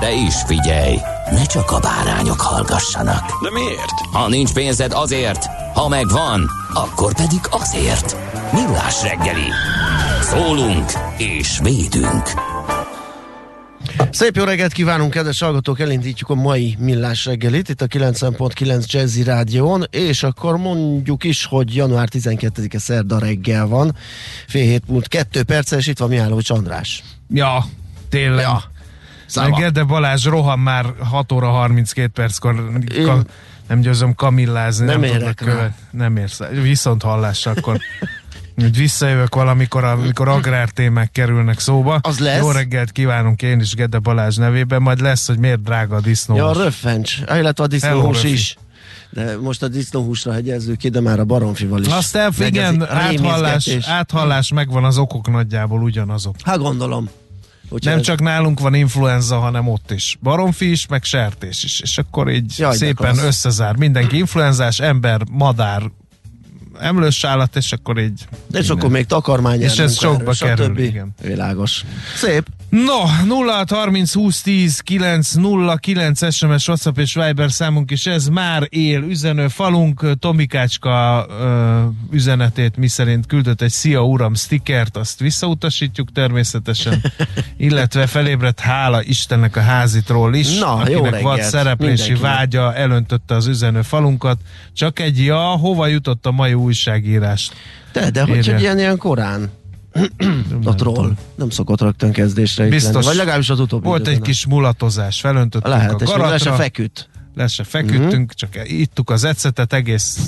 [0.00, 0.96] De is figyelj,
[1.30, 3.42] ne csak a bárányok hallgassanak.
[3.42, 3.90] De miért?
[4.12, 8.16] Ha nincs pénzed azért, ha megvan, akkor pedig azért.
[8.52, 9.48] Millás reggeli.
[10.22, 12.52] Szólunk és védünk.
[14.10, 15.80] Szép jó reggelt kívánunk, kedves hallgatók!
[15.80, 21.74] Elindítjuk a mai millás reggelit itt a 90.9 Jazzy Rádión, és akkor mondjuk is, hogy
[21.74, 23.96] január 12-e szerda reggel van,
[24.46, 27.02] fél hét múlt kettő perccel, és itt van Mihálovics András.
[27.28, 27.64] Ja,
[28.08, 28.44] tényleg.
[28.44, 28.62] Ja.
[29.34, 32.70] Meg Gede Balázs rohan már 6 óra 32 perckor.
[32.94, 33.26] Én- Ka-
[33.68, 34.84] nem győzöm kamillázni.
[34.84, 36.40] Nem tudlak érek követ- Nem érsz.
[36.62, 37.78] Viszont hallásra akkor.
[38.56, 41.98] Hogy visszajövök valamikor, amikor agrártémák kerülnek szóba.
[42.02, 42.40] Az lesz.
[42.40, 46.36] Jó reggelt kívánunk én is Gede Balázs nevében, majd lesz, hogy miért drága a disznó.
[46.36, 48.56] Ja, a röffencs, Ah, illetve a disznóhús is.
[49.10, 51.86] De most a disznóhúsra hegyezzük ki, de már a baromfival is.
[51.86, 56.34] Azt el, igen, áthallás, áthallás megvan, az okok nagyjából ugyanazok.
[56.44, 57.08] Hát gondolom.
[57.68, 60.18] Hogyha Nem ez- csak nálunk van influenza, hanem ott is.
[60.22, 61.80] Baromfi is, meg sertés is.
[61.80, 63.76] És akkor így Jaj, szépen összezár.
[63.76, 65.82] Mindenki influenzás, ember, madár,
[66.80, 68.26] emlős állat, és akkor így.
[68.52, 71.14] És akkor még takarmány És ez sokba kerül, igen.
[71.22, 71.84] Világos.
[72.16, 72.46] Szép.
[72.74, 78.28] No, 0 30 20 10 9 0 9 SMS, WhatsApp és Viber számunk is ez
[78.28, 80.18] már él üzenő falunk.
[80.18, 87.02] Tomikácska ö, üzenetét mi szerint küldött egy Szia Uram stickert, azt visszautasítjuk természetesen,
[87.56, 92.36] illetve felébredt hála Istennek a házitról is, Na, jó akinek reggelt volt szereplési mindenkinek.
[92.36, 94.38] vágya, elöntötte az üzenő falunkat.
[94.72, 97.50] Csak egy ja, hova jutott a mai újságírás?
[97.92, 99.50] De, de hogy ilyen, ilyen korán.
[100.64, 100.94] A troll.
[100.94, 101.14] tudom.
[101.34, 102.92] Nem szokott rögtön kezdésre Biztos.
[102.92, 103.04] lenni.
[103.06, 106.52] Vagy legalábbis az utóbbi Volt egy kis mulatozás, felöntöttünk Lehet, a garatra.
[106.54, 107.08] feküdt.
[107.36, 108.12] le se feküdtünk, Mhm.
[108.20, 108.30] uh-huh.
[108.34, 110.18] csak ittuk az ecetet egész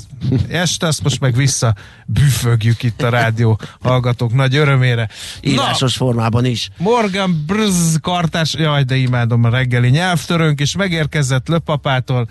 [0.48, 1.74] este, azt most meg vissza
[2.06, 5.08] büfögjük itt a rádió hallgatók nagy örömére.
[5.40, 6.68] Írásos formában is.
[6.78, 12.28] Morgan Brz kartás, jaj, de imádom a reggeli nyelvtörőnk, és megérkezett löppapától.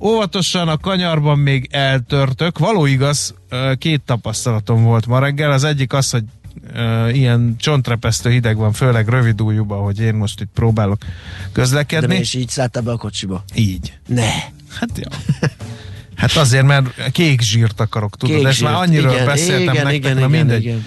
[0.00, 2.58] Óvatosan a kanyarban még eltörtök.
[2.58, 3.34] Való igaz,
[3.78, 5.52] két tapasztalatom volt ma reggel.
[5.52, 6.24] Az egyik az, hogy
[6.74, 11.06] ö, ilyen csontrepesztő hideg van, főleg rövid ujjúban, hogy én most itt próbálok De
[11.52, 12.14] közlekedni.
[12.14, 13.44] mi is így szálltál be a kocsiba?
[13.54, 13.92] Így.
[14.06, 14.30] Ne.
[14.78, 15.08] Hát jó.
[16.16, 19.74] Hát azért, mert kék zsírt akarok, tudod, Kék ezt már zsírt, annyira igen, beszéltem igen,
[19.74, 20.62] nektek, igen, na igen, mindegy.
[20.62, 20.84] igen.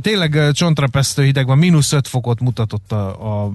[0.00, 3.52] Tényleg csontrapesztő hideg van, mínusz 5 fokot mutatott a, a,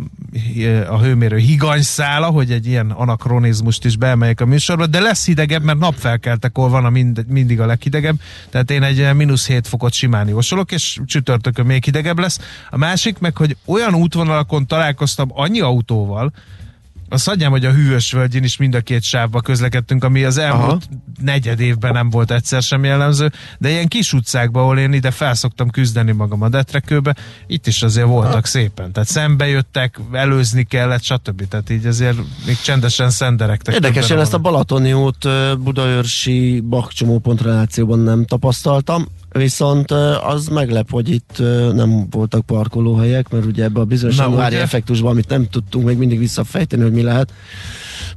[0.87, 5.79] a hőmérő higanyszála, hogy egy ilyen anakronizmust is beemeljek a műsorba, de lesz hidegebb, mert
[5.79, 10.71] napfelkeltekor van a mind, mindig a leghidegebb, tehát én egy mínusz 7 fokot simán jósolok,
[10.71, 12.39] és csütörtökön még hidegebb lesz.
[12.69, 16.31] A másik meg, hogy olyan útvonalakon találkoztam annyi autóval,
[17.11, 20.61] azt hagyjám, hogy a hűvös völgyén is mind a két sávba közlekedtünk, ami az elmúlt
[20.63, 20.79] Aha.
[21.21, 25.69] Negyed évben nem volt egyszer sem jellemző, de ilyen kis utcákban, ahol én ide felszoktam
[25.69, 27.15] küzdeni magam a detrekőbe,
[27.47, 28.45] itt is azért voltak Aha.
[28.45, 28.91] szépen.
[28.91, 31.47] Tehát szembe jöttek, előzni kellett, stb.
[31.47, 33.73] Tehát így azért még csendesen szenderektek.
[33.73, 34.37] Érdekes, én többen ezt a.
[34.37, 35.27] Balatoni út
[35.59, 39.91] Budaörsi bakcsomópont relációban nem tapasztaltam, viszont
[40.23, 41.37] az meglep, hogy itt
[41.73, 46.19] nem voltak parkolóhelyek, mert ugye ebbe a bizonyos januári effektusban, amit nem tudtunk még mindig
[46.19, 47.33] visszafejteni, hogy mi lehet,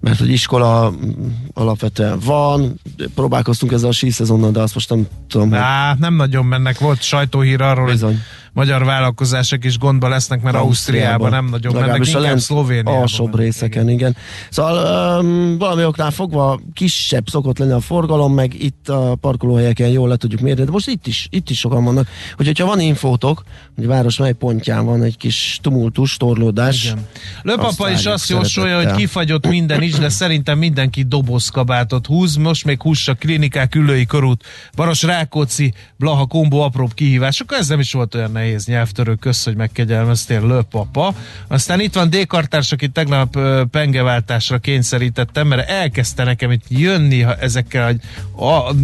[0.00, 2.80] mert hogy iskola mm, alapvetően van,
[3.14, 6.78] próbálkoztunk ezzel a síszezonnal, de azt most nem tudom, hogy Á, nem nagyon mennek.
[6.78, 8.10] Volt sajtóhír arról, Bizony.
[8.10, 8.20] hogy
[8.54, 13.00] magyar vállalkozások is gondba lesznek, mert Ausztriában nem nagyon mennek, Legalábbis a inkább Szlovéniában.
[13.00, 14.16] alsóbb mennek, részeken, igen.
[14.50, 20.08] Szóval um, valami oknál fogva kisebb szokott lenni a forgalom, meg itt a parkolóhelyeken jól
[20.08, 22.08] le tudjuk mérni, de most itt is, itt is sokan vannak.
[22.36, 23.42] Hogy, hogyha van infótok,
[23.74, 26.84] hogy a város mely pontján van egy kis tumultus, torlódás.
[26.84, 27.06] Igen.
[27.42, 32.36] Löpapa is azt jósolja, hogy kifagyott minden is, de szerintem mindenki dobozkabátot húz.
[32.36, 34.44] Most még hússa klinikák, ülői körút,
[34.76, 37.52] Baros Rákóczi, Blaha Kombó apróbb kihívások.
[37.52, 38.43] Ez nem is volt olyan nehéz.
[38.44, 41.14] Nehéz nyelvtörő, kösz, hogy megkegyelmeztél, löpapa.
[41.48, 43.38] Aztán itt van D-kartárs, tegnap
[43.70, 47.94] pengeváltásra kényszerítettem, mert elkezdte nekem itt jönni ha ezekkel
[48.36, 48.74] a, a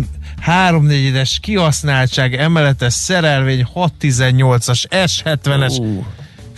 [0.41, 6.05] háromnegyedes kihasználtság, emeletes szerelvény, 618-as, S70-es, Ú,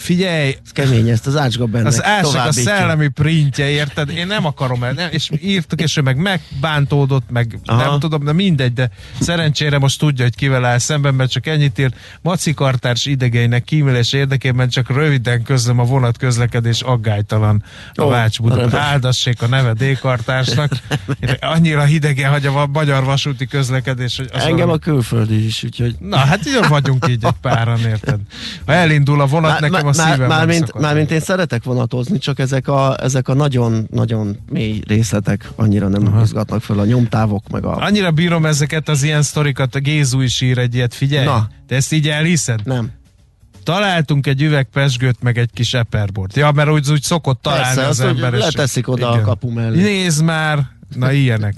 [0.02, 1.87] figyelj, ez kemény, ezt az ácsga benne.
[1.87, 4.10] az ásnak a szellemi printje, érted?
[4.10, 7.90] Én nem akarom el, nem, és írtuk, és ő meg megbántódott, meg Aha.
[7.90, 8.90] nem tudom, de mindegy, de
[9.20, 11.96] szerencsére most tudja, hogy kivel áll szemben, mert csak ennyit írt.
[12.22, 17.64] Maci kartárs idegeinek kímélés érdekében csak röviden közlöm a vonat közlekedés aggálytalan
[17.94, 18.75] a Ó, Vács Budapest.
[18.75, 20.72] Áldassék a neve D-kartársnak.
[21.40, 25.96] Annyira hidegen hagy a magyar vasúti közlekedés, hogy az Engem a külföldi is, úgyhogy...
[25.98, 28.20] Na, hát így vagyunk így egy páran, érted?
[28.66, 30.82] Ha elindul a vonat, nekem a szívem már, nem mint, szakad.
[30.82, 35.88] már mint én szeretek vonatozni, csak ezek a, ezek a nagyon, nagyon mély részletek annyira
[35.88, 36.22] nem Aha.
[36.22, 37.76] izgatnak föl a nyomtávok, meg a...
[37.76, 41.24] Annyira bírom ezeket az ilyen sztorikat, a Gézu is ír egy ilyet, figyelj!
[41.24, 41.48] Na.
[41.66, 42.60] Te ezt így elhiszed?
[42.64, 42.90] Nem.
[43.64, 46.36] Találtunk egy üveg pesgőt, meg egy kis eperbort.
[46.36, 48.32] Ja, mert úgy, úgy szokott találni Persze, az ember.
[48.32, 49.24] leteszik oda a Igen.
[49.24, 49.82] kapu mellé.
[49.82, 50.66] Nézd már!
[50.94, 51.54] Na ilyenek.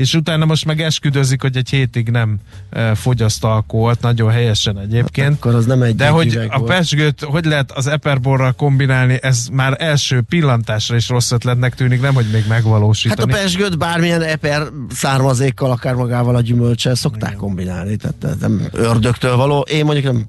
[0.00, 2.36] És utána most meg esküdözik, hogy egy hétig nem
[2.70, 5.34] e, fogyaszt alkoholt, nagyon helyesen egyébként.
[5.34, 6.70] Akkor az nem egy De hogy a volt.
[6.70, 12.14] pesgőt hogy lehet az eperborral kombinálni, ez már első pillantásra is rossz ötletnek tűnik, nem
[12.14, 13.32] hogy még Hát a megvalósítani.
[13.32, 19.60] pesgőt bármilyen eper származékkal, akár magával a gyümölcsel szokták kombinálni, tehát nem ördögtől való.
[19.70, 20.24] Én mondjuk nem,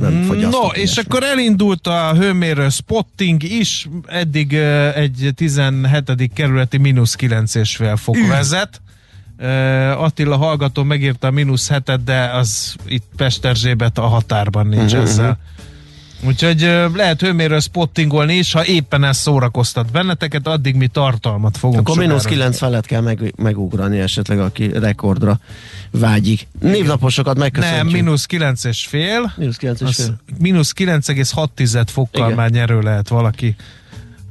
[0.00, 0.62] nem fogyasztok.
[0.62, 4.54] No, és akkor elindult a hőmérő spotting is, eddig
[4.94, 6.30] egy 17.
[6.34, 8.80] kerületi mínusz 9,5 fok vezet.
[9.96, 15.02] Attila hallgató megírta a mínusz hetet, de az itt Pesterzsébet a határban nincs Mhm.
[15.02, 15.38] ezzel.
[16.26, 21.80] Úgyhogy uh, lehet hőmérő spottingolni is, ha éppen ez szórakoztat benneteket, addig mi tartalmat fogunk
[21.80, 22.36] Akkor mínusz sugározni.
[22.42, 25.38] 9 felett kell meg, megugrani esetleg, aki rekordra
[25.90, 26.46] vágyik.
[26.60, 27.92] Névnaposokat Nem, megköszöntjük.
[28.02, 29.32] mínusz 9 és fél.
[29.36, 30.20] mínusz 9 és fél.
[30.38, 32.36] mínusz 9,6 fokkal Igen.
[32.36, 33.56] már nyerő lehet valaki,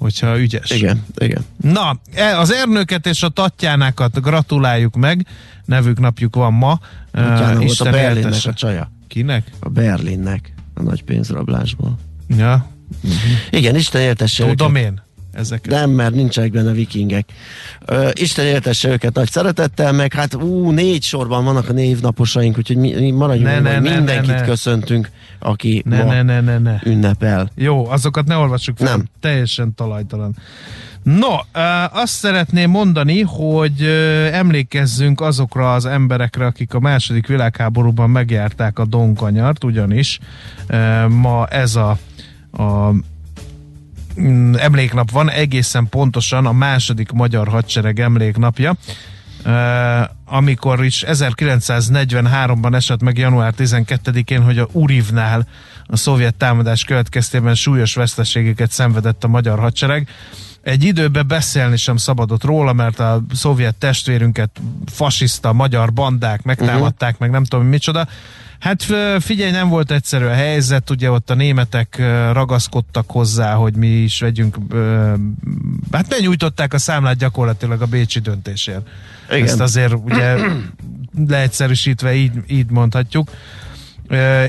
[0.01, 0.69] hogyha ügyes.
[0.69, 1.45] Igen, igen.
[1.61, 5.25] Na, e- az Ernőket és a Tatjánákat gratuláljuk meg,
[5.65, 6.79] nevük napjuk van ma.
[7.13, 8.91] Utána Uh, volt a Berlinnek a csaja.
[9.07, 9.51] Kinek?
[9.59, 11.97] A Berlinnek a nagy pénzrablásból.
[12.37, 12.69] Ja,
[13.49, 14.91] Igen, Isten éltesse tudom őket.
[14.91, 15.01] én
[15.31, 15.73] ezeket.
[15.73, 17.29] Nem, mert nincsenek benne vikingek.
[17.85, 22.77] Ö, Isten éltesse őket nagy szeretettel, meg hát ú, négy sorban vannak a névnaposaink, úgyhogy
[22.77, 24.45] mi, maradjunk, Ne, ne, mindenkit ne, ne.
[24.45, 26.79] köszöntünk, aki Ne, ma ne, ne, ne, ne.
[26.83, 27.51] ünnepel.
[27.55, 28.89] Jó, azokat ne olvassuk fel.
[28.89, 29.05] Nem.
[29.19, 30.35] Teljesen talajtalan.
[31.03, 31.35] No,
[31.91, 33.81] azt szeretném mondani, hogy
[34.31, 40.19] emlékezzünk azokra az emberekre, akik a második világháborúban megjárták a Donkanyart, ugyanis
[41.07, 41.97] ma ez a,
[42.63, 42.93] a
[44.57, 48.75] emléknap van, egészen pontosan a második magyar hadsereg emléknapja,
[50.25, 55.47] amikor is 1943-ban esett meg január 12-én, hogy a Urivnál
[55.85, 60.07] a szovjet támadás következtében súlyos veszteségeket szenvedett a magyar hadsereg.
[60.63, 67.29] Egy időben beszélni sem szabadott róla, mert a szovjet testvérünket fasiszta magyar bandák megtámadták, meg
[67.29, 68.07] nem tudom micsoda.
[68.59, 68.83] Hát
[69.19, 74.19] figyelj, nem volt egyszerű a helyzet, ugye ott a németek ragaszkodtak hozzá, hogy mi is
[74.19, 74.57] vegyünk,
[75.91, 78.87] hát benyújtották a számlát gyakorlatilag a Bécsi döntésért.
[79.29, 79.43] Igen.
[79.43, 80.35] Ezt azért ugye
[81.27, 83.29] leegyszerűsítve így, így mondhatjuk.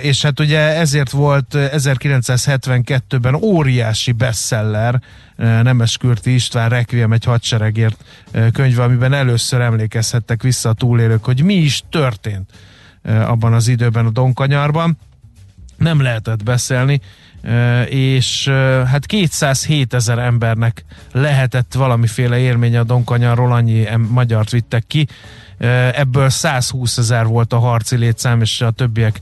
[0.00, 5.00] És hát ugye ezért volt 1972-ben óriási bestseller
[5.36, 8.04] Nemeskürti István Requiem egy hadseregért
[8.52, 12.50] könyve, amiben először emlékezhettek vissza a túlélők, hogy mi is történt
[13.04, 14.98] abban az időben a Donkanyarban.
[15.76, 17.00] Nem lehetett beszélni,
[17.88, 18.48] és
[18.86, 25.06] hát 207 ezer embernek lehetett valamiféle élménye a Donkanyarról, annyi magyart vittek ki.
[25.94, 29.20] Ebből 120 ezer volt a harci létszám, és a többiek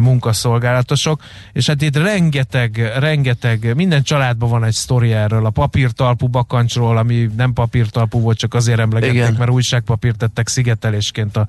[0.00, 1.22] munkaszolgálatosok.
[1.52, 5.46] És hát itt rengeteg, rengeteg, minden családban van egy sztori erről.
[5.46, 9.34] A papírtalpú bakancsról, ami nem papírtalpú volt, csak azért emlegették, Igen.
[9.38, 11.46] mert újságpapírt tettek szigetelésként a,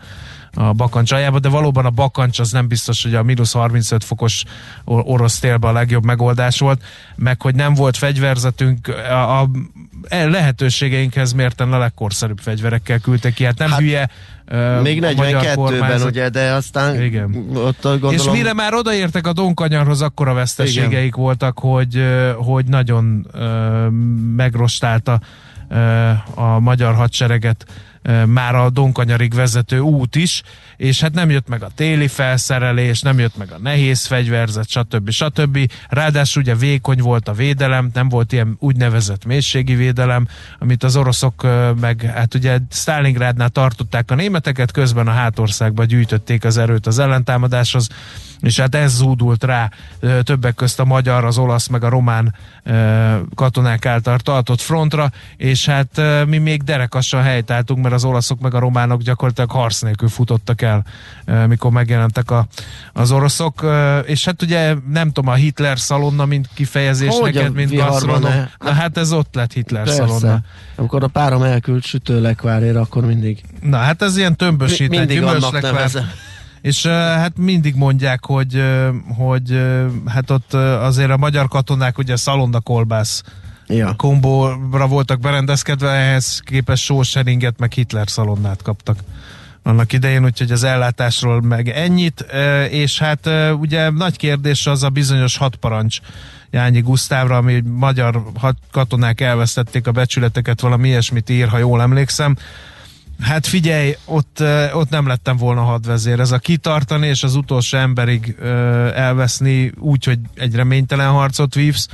[0.54, 4.44] a bakancs aljába, de valóban a bakancs az nem biztos, hogy a mínusz 35 fokos
[4.84, 6.84] or- orosz télben a legjobb megoldás volt,
[7.16, 9.50] meg hogy nem volt fegyverzetünk, a, a
[10.10, 14.10] lehetőségeinkhez mérten a legkorszerűbb fegyverekkel küldtek ki, hát nem Hát, hülye
[14.46, 16.10] ö, Még a magyar 42-ben kormányzat.
[16.10, 17.36] ugye, de aztán Igen.
[17.54, 18.14] ott gondolom...
[18.14, 21.22] És mire már odaértek a Donkanyarhoz, akkor a veszteségeik Igen.
[21.24, 22.04] voltak, hogy,
[22.36, 23.28] hogy nagyon
[24.36, 25.20] megrostálta
[26.36, 27.66] a magyar hadsereget
[28.26, 30.42] már a Donkanyarig vezető út is,
[30.78, 35.10] és hát nem jött meg a téli felszerelés, nem jött meg a nehéz fegyverzet, stb.
[35.10, 35.72] stb.
[35.90, 40.28] Ráadásul ugye vékony volt a védelem, nem volt ilyen úgynevezett mélységi védelem,
[40.60, 41.48] amit az oroszok
[41.80, 47.90] meg, hát ugye Stalingrádnál tartották a németeket, közben a hátországba gyűjtötték az erőt az ellentámadáshoz,
[48.44, 49.70] és hát ez zúdult rá
[50.24, 52.36] többek közt a magyar, az olasz, meg a román
[53.36, 58.60] katonák által tartott frontra, és hát mi még derekassan helytáltunk, mert az olaszok meg a
[58.60, 60.86] románok gyakorlatilag harc nélkül futottak el,
[61.48, 62.48] mikor megjelentek a,
[62.94, 63.66] az oroszok,
[64.06, 68.22] és hát ugye nem tudom, a Hitler szalonna, mint kifejezés Hogy neked, mint gasztronom.
[68.22, 68.48] ne?
[68.60, 70.08] Na hát ez ott lett Hitler Persze.
[70.08, 70.40] szalonna.
[70.76, 75.62] Amikor a párom elküld sütőlekvárére, akkor mindig, Na hát ez ilyen mi, tömbösített, mindig annak
[75.62, 76.14] neveze.
[76.64, 78.64] És hát mindig mondják, hogy,
[79.18, 79.62] hogy
[80.06, 83.24] hát ott azért a magyar katonák ugye szalonda kolbász
[83.68, 83.96] Ja.
[83.98, 88.98] kombóra voltak berendezkedve, ehhez képest sóseringet meg Hitler szalonnát kaptak
[89.64, 92.26] annak idején, úgyhogy az ellátásról meg ennyit,
[92.70, 93.30] és hát
[93.60, 95.98] ugye nagy kérdés az a bizonyos hatparancs
[96.52, 102.36] Jányi Gusztávra, ami magyar hat katonák elvesztették a becsületeket, valami ilyesmit ír, ha jól emlékszem.
[103.24, 106.20] Hát figyelj, ott, ott nem lettem volna hadvezér.
[106.20, 108.36] Ez a kitartani és az utolsó emberig
[108.96, 111.88] elveszni úgy, hogy egy reménytelen harcot vívsz,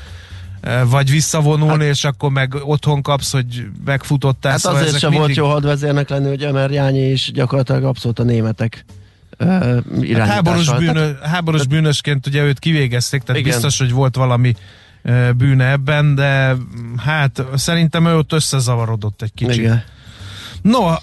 [0.86, 4.52] vagy visszavonulni, és akkor meg otthon kapsz, hogy megfutottál.
[4.52, 8.20] Hát szóval azért sem volt mindig- jó hadvezérnek lenni, hogy Ömer Jányi is gyakorlatilag abszolút
[8.20, 8.86] a németek
[9.40, 9.48] uh,
[10.18, 13.54] Hát háborús, Tehát- bűnö, háborús bűnösként ugye őt kivégezték, tehát Igen.
[13.54, 14.54] biztos, hogy volt valami
[15.38, 16.56] bűne ebben, de
[16.98, 19.56] hát szerintem ő ott összezavarodott egy kicsit.
[19.58, 19.84] Igen.
[20.62, 20.94] No,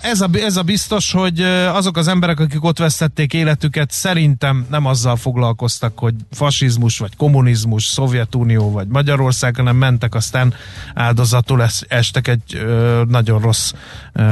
[0.00, 1.40] ez a, ez a biztos, hogy
[1.72, 7.84] azok az emberek, akik ott vesztették életüket, szerintem nem azzal foglalkoztak, hogy fasizmus, vagy kommunizmus,
[7.84, 10.54] Szovjetunió, vagy Magyarország, hanem mentek, aztán
[10.94, 12.66] áldozatul es- estek egy
[13.08, 13.72] nagyon rossz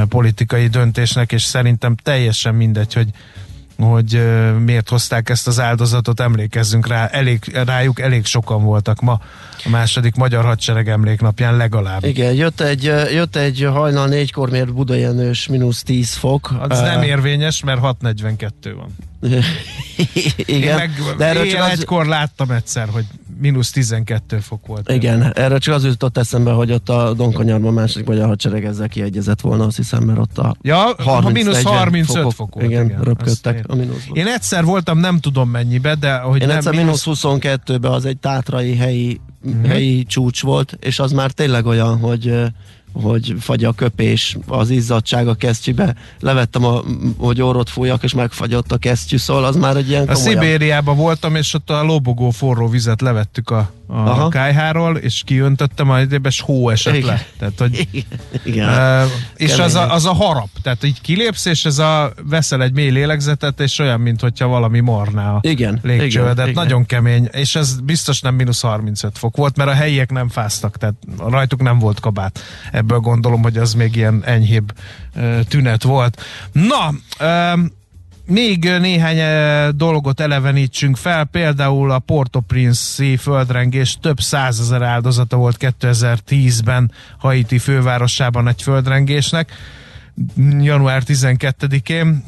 [0.09, 3.07] politikai döntésnek, és szerintem teljesen mindegy, hogy
[3.79, 4.21] hogy
[4.63, 9.19] miért hozták ezt az áldozatot, emlékezzünk rá, elég, rájuk elég sokan voltak ma
[9.65, 12.03] a második Magyar Hadsereg emléknapján legalább.
[12.03, 16.53] Igen, jött egy, jött egy hajnal négykor mért Budajenős mínusz 10 fok.
[16.69, 18.95] Az Ö, nem érvényes, mert 642 van.
[20.45, 23.05] Igen, Én meg de erről csak éjjel az, egykor láttam egyszer, hogy
[23.39, 24.91] mínusz 12 fok volt.
[24.91, 29.41] igen, erről csak az jutott eszembe, hogy ott a Donkanyarban második magyar hadsereg ezzel kiegyezett
[29.41, 32.65] volna, azt hiszem, mert ott a Ja, ha 30, mínusz 40 35 fokok, fok volt.
[32.67, 33.01] Igen, igen.
[33.01, 34.17] röpködtek a mínuszban.
[34.17, 38.17] Én egyszer voltam, nem tudom mennyibe, de hogy Én nem egyszer mínusz 22-ben az egy
[38.17, 39.65] tátrai helyi, Mhm.
[39.65, 42.41] helyi csúcs volt, és az már tényleg olyan, hogy
[43.01, 45.95] hogy fagy a köpés, az izzadság a kesztyűbe.
[46.19, 46.81] Levettem, a,
[47.17, 50.41] hogy orrot fújjak, és megfagyott a kesztyű, szóval az már egy ilyen A komolyabb.
[50.41, 54.29] Szibériában voltam, és ott a lobogó forró vizet levettük a, a Aha.
[54.29, 57.07] kájháról, és kiöntöttem, a és hó esett Igen.
[57.07, 57.25] le.
[57.39, 57.87] Tehát, hogy,
[58.43, 58.69] Igen.
[59.03, 62.73] Uh, és az a, az a harap, tehát így kilépsz, és ez a, veszel egy
[62.73, 66.33] mély lélegzetet, és olyan, mint hogyha valami marná a Igen, légcsővedet.
[66.33, 66.63] igen, igen.
[66.63, 70.77] Nagyon kemény, és ez biztos nem mínusz 35 fok volt, mert a helyiek nem fáztak,
[70.77, 72.39] tehát rajtuk nem volt kabát.
[72.85, 74.73] Ebből gondolom, hogy az még ilyen enyhébb
[75.47, 76.21] tünet volt.
[76.51, 76.93] Na,
[78.25, 79.17] még néhány
[79.75, 88.61] dolgot elevenítsünk fel, például a Port-au-Prince-i földrengés több százezer áldozata volt 2010-ben Haiti fővárosában egy
[88.61, 89.51] földrengésnek,
[90.59, 92.23] január 12-én,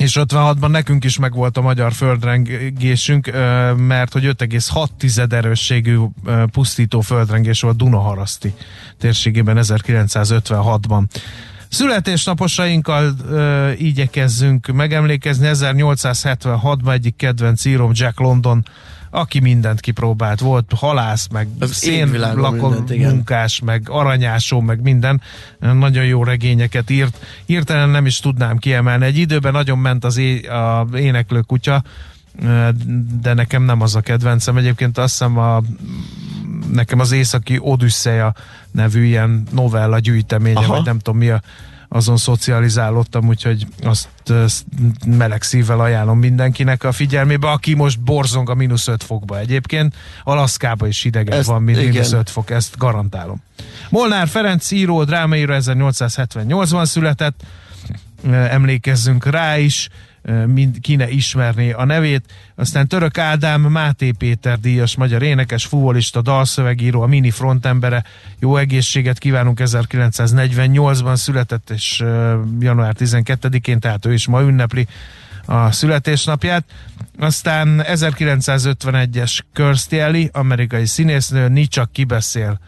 [0.00, 3.30] és 56-ban nekünk is megvolt a magyar földrengésünk,
[3.76, 5.98] mert hogy 5,6 erősségű
[6.52, 8.54] pusztító földrengés volt Dunaharaszti
[8.98, 11.02] térségében 1956-ban.
[11.68, 15.48] Születésnaposainkkal ö, igyekezzünk megemlékezni.
[15.52, 18.64] 1876-ban egyik kedvenc írom Jack London,
[19.10, 20.40] aki mindent kipróbált.
[20.40, 21.48] Volt halász, meg
[22.90, 23.10] igen.
[23.10, 25.20] munkás, meg aranyásó, meg minden.
[25.58, 27.26] Nagyon jó regényeket írt.
[27.46, 29.04] Hirtelen nem is tudnám kiemelni.
[29.04, 31.82] Egy időben nagyon ment az é- a éneklő kutya,
[33.20, 34.56] de nekem nem az a kedvencem.
[34.56, 35.62] Egyébként azt hiszem a,
[36.72, 38.34] nekem az Északi Odüsszeja
[38.70, 40.74] nevű ilyen novella gyűjteménye, Aha.
[40.74, 41.42] vagy nem tudom mi a,
[41.92, 44.08] azon szocializálódtam, úgyhogy azt
[45.06, 49.94] meleg szívvel ajánlom mindenkinek a figyelmébe, aki most borzong a mínusz 5 fokba egyébként.
[50.24, 51.90] Alaszkába is hidegebb Ezt- van, mint igen.
[51.90, 53.42] mínusz 5 fok, ezt garantálom.
[53.88, 57.42] Molnár Ferenc író, drámaíró 1878-ban született,
[58.32, 59.88] emlékezzünk rá is,
[60.46, 62.24] mind, ki ne ismerné a nevét.
[62.54, 68.04] Aztán Török Ádám, Máté Péter díjas magyar énekes, fuvolista, dalszövegíró, a mini frontembere.
[68.38, 72.04] Jó egészséget kívánunk 1948-ban született, és
[72.60, 74.86] január 12-én, tehát ő is ma ünnepli
[75.44, 76.64] a születésnapját.
[77.18, 82.60] Aztán 1951-es Kirstie Alley, amerikai színésznő, csak kibeszél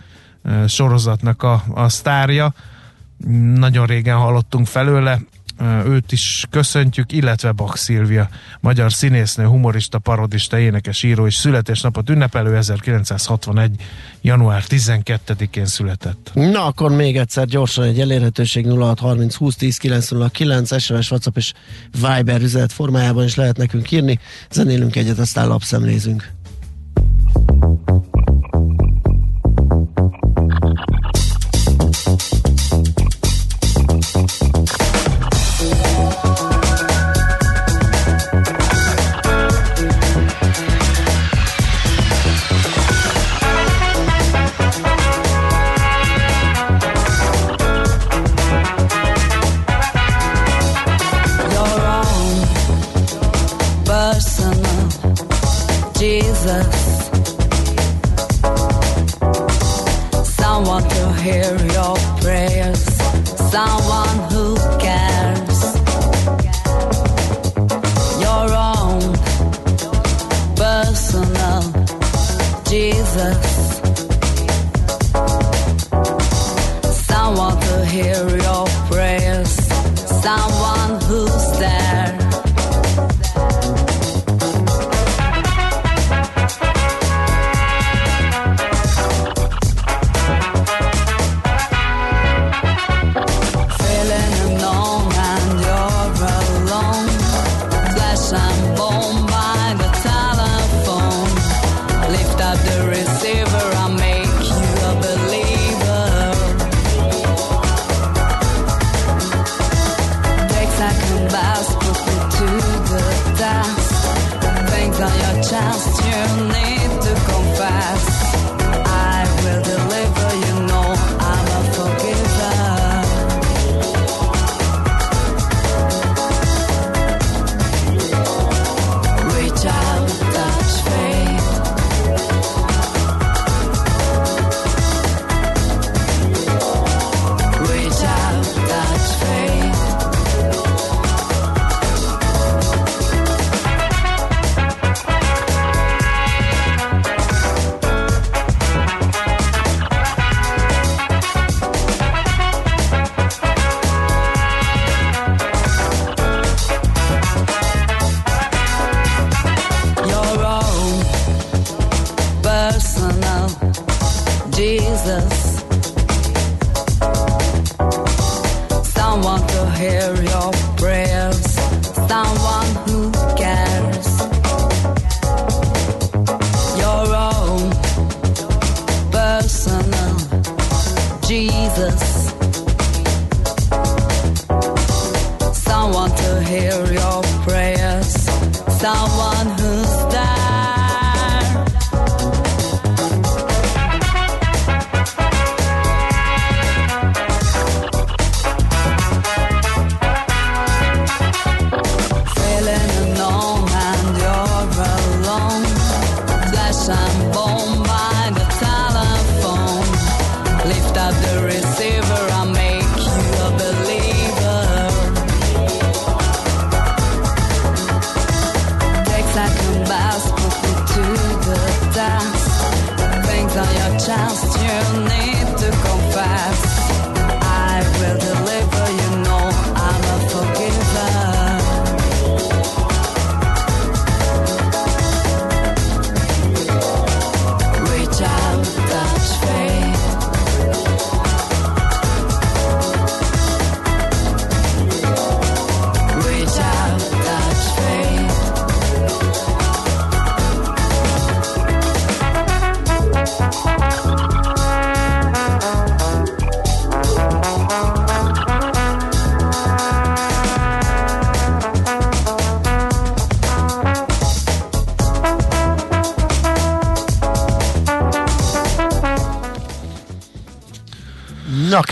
[0.66, 2.54] sorozatnak a, a sztárja.
[3.54, 5.18] Nagyon régen hallottunk felőle,
[5.86, 8.28] őt is köszöntjük, illetve Bak Szilvia,
[8.60, 13.82] magyar színésznő, humorista, parodista, énekes, író és születésnapot ünnepelő 1961.
[14.20, 16.30] január 12-én született.
[16.34, 21.52] Na, akkor még egyszer gyorsan egy elérhetőség 0630 20 10 909 SMS, WhatsApp és
[21.92, 24.18] Viber üzenet formájában is lehet nekünk írni.
[24.50, 26.32] Zenélünk egyet, aztán lapszemlézünk.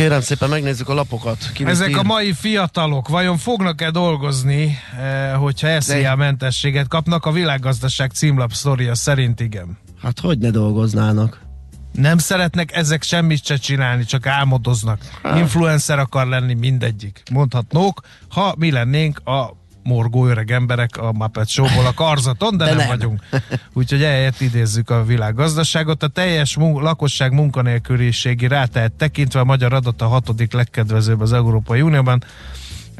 [0.01, 1.51] Kérem szépen, megnézzük a lapokat.
[1.53, 1.97] Ki Ezek ír.
[1.97, 7.27] a mai fiatalok vajon fognak-e dolgozni, eh, hogyha SZIA mentességet kapnak?
[7.27, 9.79] A világgazdaság címlap sztoria szerint igen.
[10.03, 11.41] Hát hogy ne dolgoznának?
[11.93, 15.01] Nem szeretnek ezek semmit se csinálni, csak álmodoznak.
[15.37, 17.23] Influencer akar lenni mindegyik.
[17.31, 22.71] Mondhatnók, ha mi lennénk a morgó öreg emberek a Muppet Show-ból a karzaton, de, De
[22.71, 22.89] nem, nem.
[22.89, 23.23] vagyunk.
[23.73, 26.03] Úgyhogy ehelyett idézzük a világgazdaságot.
[26.03, 31.81] A teljes mun- lakosság munkanélküliségi rátát tekintve a magyar adat a hatodik legkedvezőbb az Európai
[31.81, 32.25] Unióban.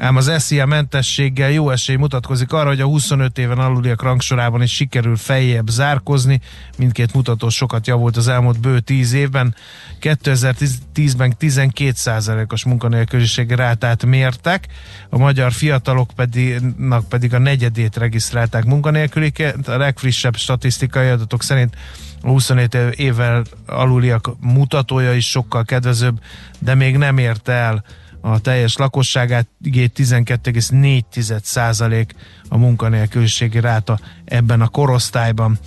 [0.01, 4.73] Ám az SZIA mentességgel jó esély mutatkozik arra, hogy a 25 éven aluliak rangsorában is
[4.73, 6.41] sikerül feljebb zárkozni.
[6.77, 9.55] Mindkét mutató sokat javult az elmúlt bő 10 évben.
[10.01, 14.67] 2010-ben 12%-os munkanélküliségi rátát mértek,
[15.09, 16.61] a magyar fiatalok pedig,
[17.09, 19.67] pedig a negyedét regisztrálták munkanélküliket.
[19.67, 21.75] A legfrissebb statisztikai adatok szerint
[22.21, 26.19] a 27 évvel aluliak mutatója is sokkal kedvezőbb,
[26.59, 27.83] de még nem érte el
[28.21, 32.05] a teljes lakosságát, 12,4%
[32.49, 35.59] a munkanélküliségi ráta ebben a korosztályban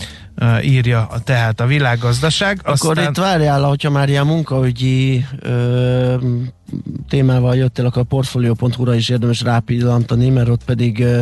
[0.62, 2.60] írja tehát a világgazdaság.
[2.62, 3.10] Akkor Aztán...
[3.10, 6.16] itt várjál, hogyha már ilyen munkaügyi ö,
[7.08, 11.20] témával jöttél, akkor a portfolio.hu-ra is érdemes rápillantani, mert ott pedig ö,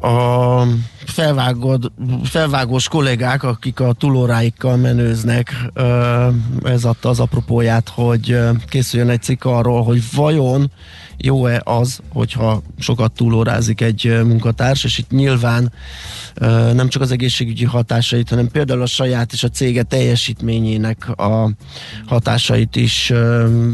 [0.00, 0.66] a
[1.06, 5.54] felvágod, felvágós kollégák, akik a túlóráikkal menőznek,
[6.62, 10.70] ez adta az apropóját, hogy készüljön egy cikk arról, hogy vajon
[11.22, 15.72] jó-e az, hogyha sokat túlórázik egy munkatárs, és itt nyilván
[16.72, 21.50] nem csak az egészségügyi hatásait, hanem például a saját és a cége teljesítményének a
[22.06, 23.12] hatásait is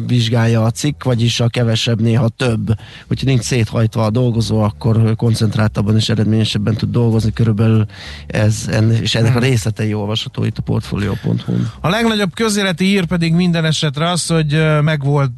[0.06, 2.74] vizsgálja a cikk, vagyis a kevesebb, néha több.
[3.06, 7.86] Hogyha nincs széthajtva a dolgozó, akkor koncentráltabban és eredményesebben tud dolgozni, körülbelül
[8.26, 8.68] ez,
[9.00, 11.70] és ennek a részletei olvasható itt a portfolio.hu-n.
[11.80, 15.30] A legnagyobb közéleti hír pedig minden esetre az, hogy megvolt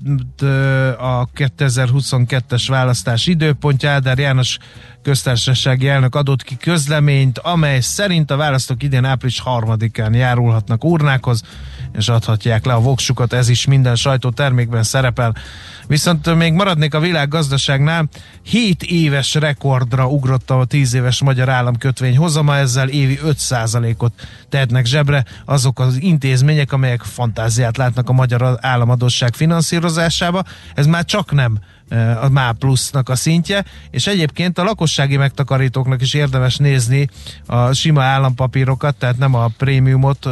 [0.98, 1.28] a
[2.00, 4.58] 2022-es választás időpontja, Ádár János
[5.02, 11.42] köztársasági elnök adott ki közleményt, amely szerint a választók idén április harmadikán járulhatnak urnákhoz,
[11.92, 15.34] és adhatják le a voksukat, ez is minden sajtótermékben szerepel.
[15.86, 18.08] Viszont még maradnék a világgazdaságnál,
[18.42, 24.12] 7 éves rekordra ugrott a 10 éves magyar államkötvény hozama, ezzel évi 5%-ot
[24.48, 30.42] tehetnek zsebre azok az intézmények, amelyek fantáziát látnak a magyar államadosság finanszírozásába.
[30.74, 31.58] Ez már csak nem
[32.20, 37.08] a MÁ plusznak a szintje, és egyébként a lakossági megtakarítóknak is érdemes nézni
[37.46, 40.28] a sima állampapírokat, tehát nem a prémiumot,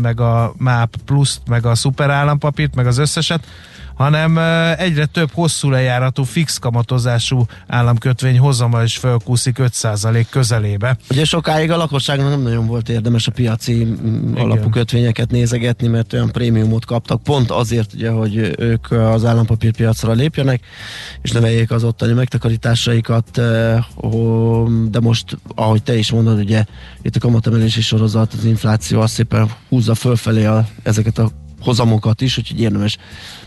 [0.00, 3.46] meg a MÁP pluszt, meg a szuper állampapírt, meg az összeset,
[4.00, 4.38] hanem
[4.78, 10.96] egyre több hosszú lejáratú, fix kamatozású államkötvény hozama is felkúszik 5% közelébe.
[11.10, 14.34] Ugye sokáig a lakosságnak nem nagyon volt érdemes a piaci Igen.
[14.34, 20.60] alapú kötvényeket nézegetni, mert olyan prémiumot kaptak, pont azért, ugye, hogy ők az állampapírpiacra lépjenek,
[21.22, 23.30] és növeljék az ottani megtakarításaikat,
[24.90, 26.64] de most, ahogy te is mondod, ugye
[27.02, 32.38] itt a kamatemelési sorozat, az infláció azt szépen húzza fölfelé a, ezeket a hozamokat is,
[32.38, 32.96] úgyhogy érdemes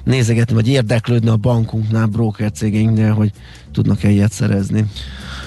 [0.03, 3.31] nézegetni, vagy érdeklődni a bankunknál, broker cégeinknél, hogy
[3.71, 4.85] tudnak-e ilyet szerezni.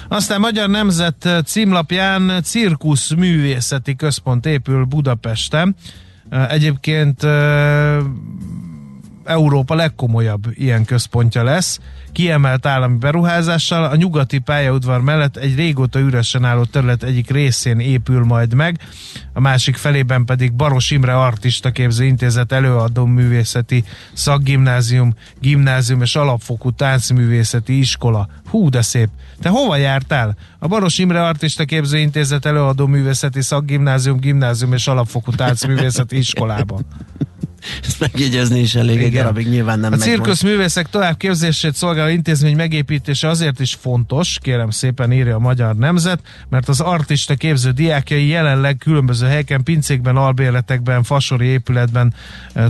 [0.08, 5.76] Aztán Magyar Nemzet címlapján Cirkusz Művészeti Központ épül Budapesten.
[6.48, 7.22] Egyébként
[9.26, 11.80] Európa legkomolyabb ilyen központja lesz
[12.16, 18.24] kiemelt állami beruházással a nyugati pályaudvar mellett egy régóta üresen álló terület egyik részén épül
[18.24, 18.78] majd meg,
[19.32, 26.70] a másik felében pedig Baros Imre Artista Képző Intézet előadó művészeti szakgimnázium, gimnázium és alapfokú
[26.70, 28.28] táncművészeti iskola.
[28.50, 29.08] Hú, de szép!
[29.40, 30.36] Te hova jártál?
[30.58, 36.80] A Baros Imre Artista Képző Intézet előadó művészeti szakgimnázium, gimnázium és alapfokú táncművészeti iskolába.
[37.86, 43.60] Ezt megjegyezni is elég egy darabig nyilván nem A cirkuszművészek továbbképzését szolgáló intézmény megépítése azért
[43.60, 49.26] is fontos, kérem szépen írja a Magyar Nemzet, mert az artista képző diákjai jelenleg különböző
[49.26, 52.14] helyeken, pincékben, albérletekben, fasori épületben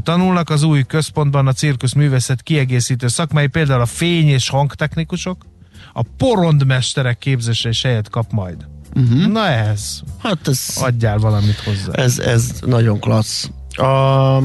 [0.02, 0.50] tanulnak.
[0.50, 5.46] Az új központban a cirkuszművészet kiegészítő szakmai, például a fény- és hangtechnikusok,
[5.92, 8.56] a porondmesterek képzése is helyet kap majd.
[8.94, 9.26] Uh-huh.
[9.26, 10.00] Na ez.
[10.22, 10.76] Hát ez.
[10.80, 11.92] Adjál valamit hozzá.
[11.92, 13.50] Ez, ez nagyon klassz.
[13.70, 14.38] A,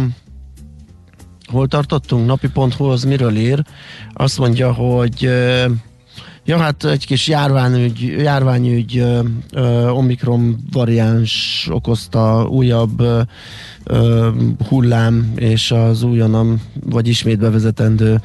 [1.52, 2.26] hol tartottunk?
[2.26, 3.64] Napi.hu az miről ír?
[4.14, 5.30] Azt mondja, hogy
[6.46, 9.06] Ja, hát egy kis járványügy, járványügy
[9.90, 13.04] Omikron variáns okozta újabb
[14.68, 18.22] hullám és az újonnan vagy ismét bevezetendő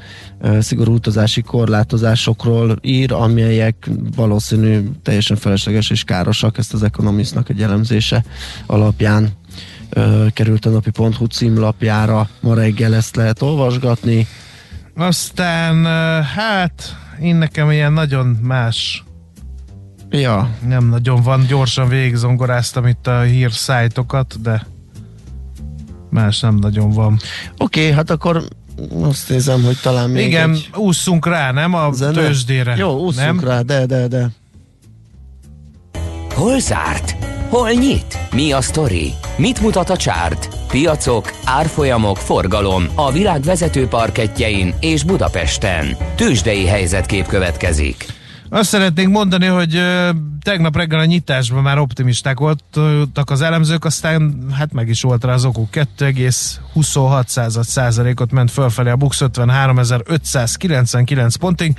[0.59, 8.25] szigorú utazási korlátozásokról ír, amelyek valószínű teljesen felesleges és károsak, ezt az Economistnak egy elemzése
[8.67, 9.29] alapján
[10.33, 14.27] került a napi.hu címlapjára, ma reggel ezt lehet olvasgatni.
[14.97, 15.85] Aztán
[16.25, 19.05] hát én nekem ilyen nagyon más
[20.11, 20.51] Ja.
[20.67, 24.67] Nem nagyon van, gyorsan végigzongoráztam itt a hírszájtokat, de
[26.11, 27.19] más nem nagyon van.
[27.59, 28.43] Oké, okay, hát akkor
[29.03, 30.71] azt nézem, hogy talán még Igen, egy...
[30.75, 32.13] ússzunk rá, nem a zene?
[32.13, 32.77] tőzsdére.
[32.77, 33.49] Jó, ússzunk nem?
[33.49, 34.31] rá, de, de, de.
[36.35, 37.36] Hol zárt?
[37.49, 38.19] Hol nyit?
[38.33, 39.13] Mi a sztori?
[39.37, 40.49] Mit mutat a csárt?
[40.69, 45.97] Piacok, árfolyamok, forgalom a világ vezető parketjein és Budapesten.
[46.15, 48.07] Tősdei helyzetkép következik.
[48.49, 49.81] Azt szeretnénk mondani, hogy
[50.43, 55.33] tegnap reggel a nyitásban már optimisták voltak az elemzők, aztán hát meg is volt rá
[55.33, 55.69] az okuk.
[55.73, 61.77] 2,26 százalékot ment fölfelé a Bux 53.599 pontig.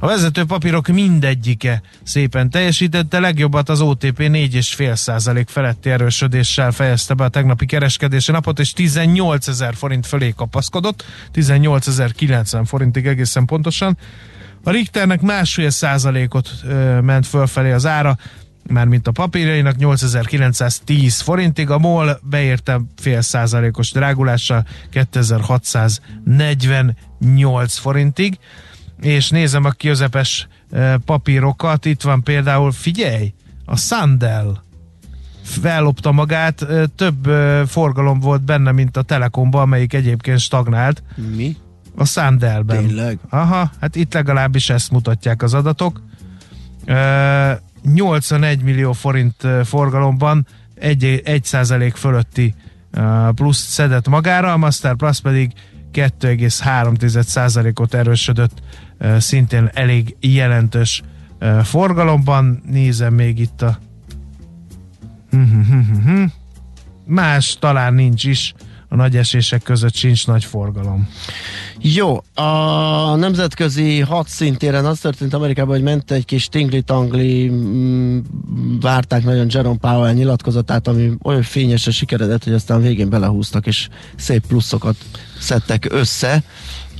[0.00, 7.24] A vezető papírok mindegyike szépen teljesítette, legjobbat az OTP 4,5 százalék feletti erősödéssel fejezte be
[7.24, 13.98] a tegnapi kereskedési napot, és 18 ezer forint fölé kapaszkodott, 18.090 forintig egészen pontosan.
[14.64, 18.16] A Richternek másfél százalékot ö, ment fölfelé az ára,
[18.68, 28.38] mármint a papírjainak 8910 forintig, a MOL beérte fél százalékos drágulással 2648 forintig,
[29.00, 30.48] és nézem a közepes
[31.04, 33.32] papírokat, itt van például, figyelj,
[33.64, 34.66] a Sandel
[35.42, 37.28] fellopta magát, több
[37.66, 41.02] forgalom volt benne, mint a Telekomban, amelyik egyébként stagnált.
[41.36, 41.56] Mi?
[41.96, 42.86] A Sandelben.
[42.86, 43.18] Tényleg?
[43.28, 46.02] Aha, hát itt legalábbis ezt mutatják az adatok.
[46.84, 52.54] Ö, 81 millió forint forgalomban 1, 1 százalék fölötti
[53.34, 55.52] plusz szedett magára, a Master Plus pedig
[55.92, 58.87] 2,3 százalékot erősödött ö,
[59.18, 61.02] szintén elég jelentős
[61.62, 62.62] forgalomban.
[62.66, 63.78] Nézem még itt a
[67.04, 68.54] más talán nincs is,
[68.88, 71.08] a nagy esések között sincs nagy forgalom.
[71.78, 78.18] Jó, a nemzetközi hadszintéren az történt Amerikában, hogy ment egy kis tingli-tangli, mm,
[78.80, 84.46] várták nagyon Jerome Powell nyilatkozatát, ami olyan fényesen sikeredett, hogy aztán végén belehúztak, és szép
[84.46, 84.96] pluszokat
[85.38, 86.42] szedtek össze.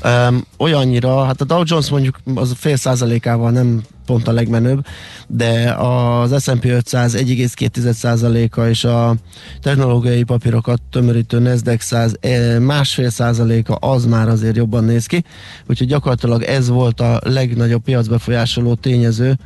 [0.04, 4.86] Um, olyannyira, hát a Dow Jones mondjuk az fél százalékával nem pont a legmenőbb,
[5.26, 9.14] de az S&P 500 1,2 százaléka és a
[9.60, 15.24] technológiai papírokat tömörítő Nasdaq 100 eh, másfél százaléka az már azért jobban néz ki,
[15.66, 19.38] úgyhogy gyakorlatilag ez volt a legnagyobb piacbefolyásoló tényező,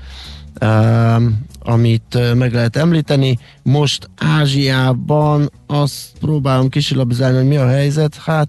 [0.61, 3.39] um, amit meg lehet említeni.
[3.63, 8.17] Most Ázsiában azt próbálom kisilabizálni, hogy mi a helyzet.
[8.17, 8.49] Hát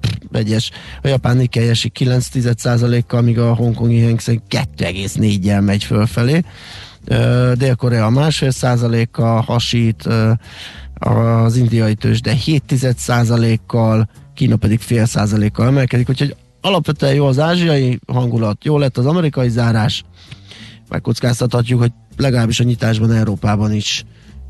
[0.00, 0.70] pff, vegyes.
[1.02, 2.28] A japán Nikkei esik 9
[3.06, 6.42] kal míg a hongkongi Hang Seng 2,4-jel megy fölfelé.
[7.54, 10.08] Dél-Korea másfél százaléka hasít,
[10.94, 18.00] az indiai tőzsde 7% kal Kína pedig fél százalékkal emelkedik, úgyhogy alapvetően jó az ázsiai
[18.06, 20.04] hangulat, jó lett az amerikai zárás,
[20.88, 24.04] megkockáztathatjuk, hogy legalábbis a nyitásban Európában is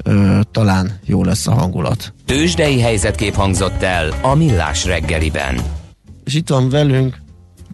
[0.04, 2.14] ö, talán jó lesz a hangulat.
[2.26, 5.60] Tősdei helyzetkép hangzott el a Millás reggeliben.
[6.24, 7.22] És itt van velünk,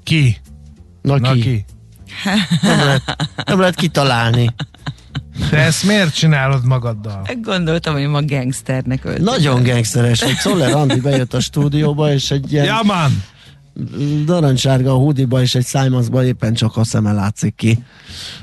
[0.02, 0.36] Ki?
[1.02, 1.40] na, Na ki?
[1.40, 1.64] ki?
[2.62, 3.02] Nem, lehet,
[3.46, 4.54] nem lehet kitalálni.
[5.50, 7.26] Te ezt miért csinálod magaddal?
[7.42, 9.24] Gondoltam, hogy ma gangsternek öltözöm.
[9.34, 13.22] Nagyon gangsteres, Szoller Andi bejött a stúdióba, és egy ilyen Ja, man!
[14.26, 17.78] Narancsárga a hoodie és egy Simonsba éppen csak a szeme látszik ki.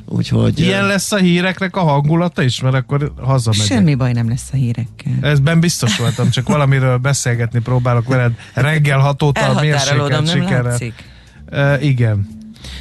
[0.06, 0.60] Úgyhogy...
[0.60, 3.65] Ilyen lesz a híreknek a hangulata is, mert akkor hazamegyek.
[3.65, 5.13] Semmi baj nem lesz a hírekkel.
[5.21, 10.78] Ezben biztos voltam, csak valamiről beszélgetni próbálok veled reggel hat óta a mérsékelt sikerrel.
[11.52, 12.28] Uh, igen.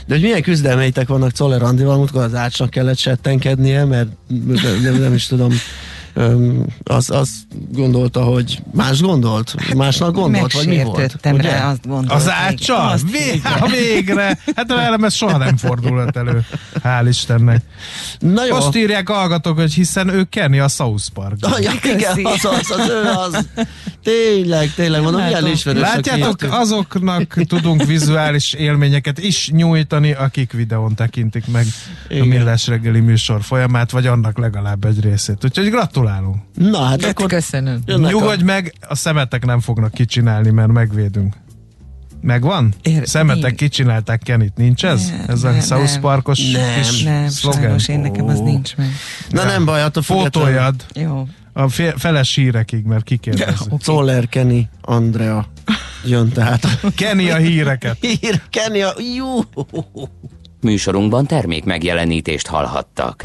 [0.07, 4.09] De hogy milyen küzdelmeitek vannak Czoller Andival, amikor az ácsnak kellett settenkednie, mert
[4.83, 5.53] nem, nem is tudom,
[6.85, 7.33] az, azt
[7.73, 9.75] gondolta, hogy más gondolt?
[9.75, 11.17] Másnak gondolt, vagy mi volt?
[11.25, 11.51] Ugye?
[11.51, 12.17] rá, azt gondoltam.
[12.17, 12.83] Az ácsa?
[12.83, 14.39] Azt, Vé- hát végre!
[14.57, 16.45] Hát velem ez soha nem fordulhat elő.
[16.85, 17.63] Hál' Istennek.
[18.19, 18.55] Na jó.
[18.55, 21.37] Most írják hallgatók, hogy hiszen ő Kenny a South Park.
[21.41, 23.47] Ah, ja, igen, az, az, az, ő az.
[24.03, 25.53] Tényleg, tényleg, mondom, milyen Látom.
[25.53, 25.83] ismerős.
[25.83, 31.67] Látjátok, azoknak tudunk vizuális élményeket is nyújtani, akik videón tekintik meg
[32.09, 32.23] Igen.
[32.23, 35.45] a Millás reggeli műsor folyamát, vagy annak legalább egy részét.
[35.45, 35.71] Úgyhogy
[36.07, 36.37] gratulálunk.
[36.55, 37.81] Na, hát Hát akkor köszönöm.
[37.87, 41.35] Nyugodj meg, a szemetek nem fognak kicsinálni, mert megvédünk.
[42.21, 42.75] Megvan?
[42.83, 43.57] Ér- Szemetek nincs.
[43.57, 45.11] kicsinálták Kenit, nincs ez?
[45.11, 46.01] Nem, ez a nem, South nem.
[46.01, 47.61] Parkos Nem, kis Nem, szlogen?
[47.61, 48.89] sajnos én nekem az nincs meg.
[49.31, 51.27] Na nem baj, attól függetlenül Fotójad Jó.
[51.53, 53.81] a fe- feles hírekig, mert kikérdezzük.
[53.81, 55.47] Czoller, Kenny, Andrea
[56.05, 56.67] jön tehát.
[56.97, 57.97] Kenny a híreket.
[58.01, 58.93] Hír, Kenny, a...
[59.17, 59.41] Jú.
[60.61, 63.25] Műsorunkban termék megjelenítést hallhattak.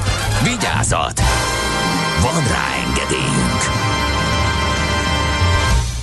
[0.43, 1.19] Vigyázat!
[2.21, 3.61] Van rá engedélyünk!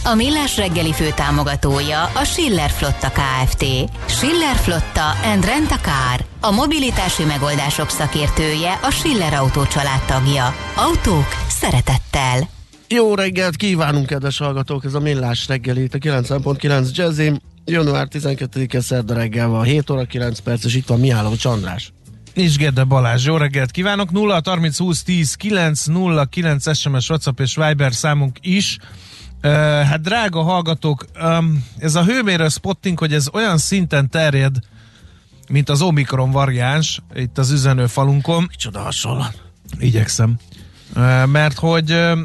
[0.04, 3.64] A Millás reggeli fő támogatója a Schiller Flotta KFT.
[4.06, 6.24] Schiller Flotta and Rent a Car.
[6.40, 9.62] A mobilitási megoldások szakértője a Schiller Autó
[10.06, 10.54] tagja.
[10.76, 12.48] Autók szeretettel.
[12.88, 14.84] Jó reggelt kívánunk, kedves hallgatók!
[14.84, 17.38] Ez a Millás reggeli, itt a 90.9 Jazzim.
[17.64, 21.92] Január 12-e szerda reggel van, 7 óra 9 perc, és itt van Mihály Csandrás.
[22.38, 24.10] És Gede Balázs, jó reggelt kívánok!
[24.10, 28.78] 0 30 20 10 9 0 9 SMS, WhatsApp és Viber számunk is.
[29.42, 34.56] Uh, hát drága hallgatók, um, ez a hőmérő spotting, hogy ez olyan szinten terjed,
[35.48, 38.44] mint az Omikron variáns itt az üzenőfalunkon.
[38.48, 39.42] Micsoda hasonlat.
[39.78, 40.36] Igyekszem.
[40.96, 42.18] Uh, mert hogy uh,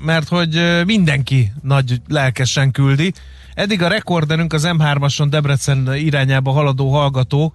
[0.00, 3.12] mert hogy mindenki nagy lelkesen küldi.
[3.54, 7.54] Eddig a rekorderünk az M3-ason Debrecen irányába haladó hallgató,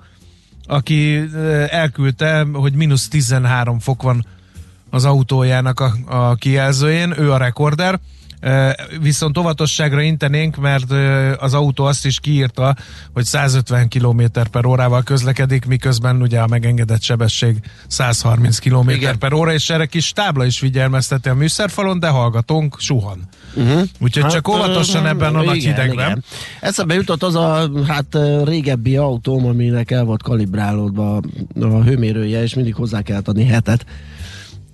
[0.68, 1.30] aki
[1.70, 4.26] elküldte, hogy mínusz 13 fok van
[4.90, 8.00] az autójának a, a kijelzőjén, ő a rekorder.
[9.02, 10.92] Viszont óvatosságra intenénk, mert
[11.38, 12.76] az autó azt is kiírta,
[13.14, 17.56] hogy 150 km per órával közlekedik, miközben ugye a megengedett sebesség
[17.88, 19.18] 130 km Igen.
[19.20, 23.28] per óra, és erre kis tábla is figyelmezteti a műszerfalon, de hallgatónk suhan.
[23.56, 23.82] Uh-huh.
[24.00, 26.10] Úgyhogy hát, csak óvatosan ebben a nagy hidegben.
[26.10, 26.24] Igen.
[26.60, 31.22] Eszembe jutott az a hát régebbi autóm, aminek el volt kalibrálódva
[31.62, 33.86] a hőmérője, és mindig hozzá kellett adni hetet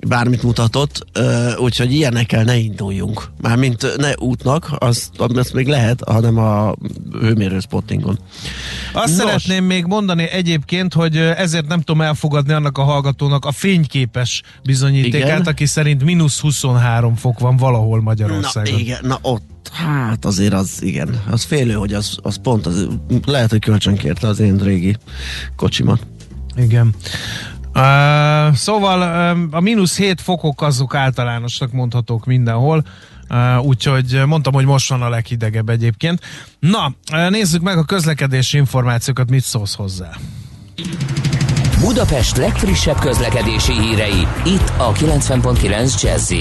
[0.07, 1.05] bármit mutatott,
[1.57, 3.23] úgyhogy ilyenekkel ne induljunk.
[3.41, 6.75] Mármint ne útnak, az, azt még lehet, hanem a
[7.19, 8.19] hőmérő spottingon.
[8.93, 9.25] Azt Nos.
[9.25, 15.27] szeretném még mondani egyébként, hogy ezért nem tudom elfogadni annak a hallgatónak a fényképes bizonyítékát,
[15.27, 15.41] igen?
[15.41, 18.73] aki szerint mínusz 23 fok van valahol Magyarországon.
[18.73, 22.87] Na igen, na ott Hát azért az, igen, az félő, hogy az, az pont, az,
[23.25, 24.97] lehet, hogy kölcsönkérte az én régi
[25.55, 25.99] kocsimat.
[26.55, 26.93] Igen.
[27.77, 32.83] Uh, szóval uh, a mínusz 7 fokok azok általánosnak mondhatók mindenhol,
[33.29, 36.21] uh, úgyhogy mondtam, hogy most van a leghidegebb egyébként.
[36.59, 40.09] Na, uh, nézzük meg a közlekedési információkat, mit szólsz hozzá.
[41.79, 46.33] Budapest legfrissebb közlekedési hírei, itt a 90.9 jazz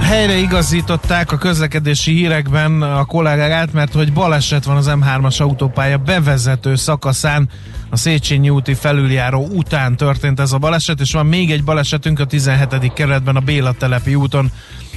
[0.00, 6.74] Helyre igazították a közlekedési hírekben a kollégát, mert hogy baleset van az M3-as autópálya bevezető
[6.74, 7.48] szakaszán,
[7.94, 12.24] a Széchenyi úti felüljáró után történt ez a baleset, és van még egy balesetünk a
[12.24, 12.92] 17.
[12.92, 14.50] kerületben a Béla telepi úton,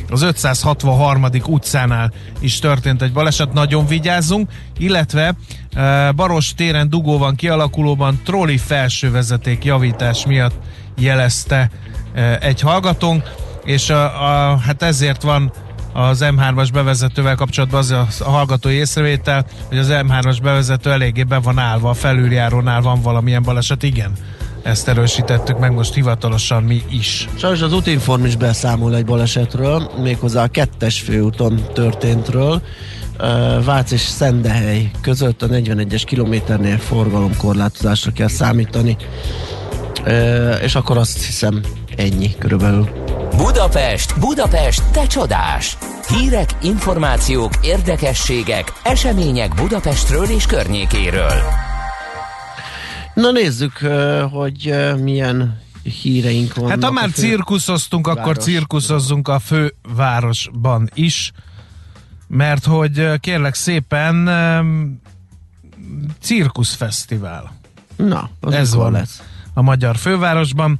[0.10, 1.26] az 563.
[1.46, 5.36] utcánál is történt egy baleset, nagyon vigyázzunk, illetve
[5.74, 10.56] e, Baros téren dugó van kialakulóban, troli felsővezeték javítás miatt
[10.96, 11.70] jelezte
[12.14, 13.24] e, egy hallgatónk,
[13.64, 15.52] és a, a, hát ezért van
[15.98, 21.58] az M3-as bevezetővel kapcsolatban az a, hallgatói észrevétel, hogy az M3-as bevezető eléggé be van
[21.58, 24.12] állva, a felüljárónál van valamilyen baleset, igen.
[24.64, 27.30] Ezt erősítettük meg most hivatalosan mi is.
[27.36, 32.62] Sajnos az útinform is beszámol egy balesetről, méghozzá a kettes főúton történtről.
[33.66, 38.98] Vác és Szendehely között a 41-es kilométernél forgalomkorlátozásra kell számítani.
[40.62, 41.62] És akkor azt hiszem
[41.96, 43.07] ennyi körülbelül.
[43.38, 45.78] Budapest, Budapest, te csodás!
[46.08, 51.42] Hírek, információk, érdekességek, események Budapestről és környékéről.
[53.14, 53.78] Na nézzük,
[54.32, 56.72] hogy milyen híreink vannak.
[56.72, 58.22] Hát ha már cirkuszoztunk, város.
[58.22, 61.32] akkor cirkuszozzunk a fővárosban is,
[62.28, 64.30] mert hogy kérlek szépen
[66.20, 67.54] cirkuszfesztivál.
[67.96, 69.24] Na, ez van lesz.
[69.54, 70.80] a magyar fővárosban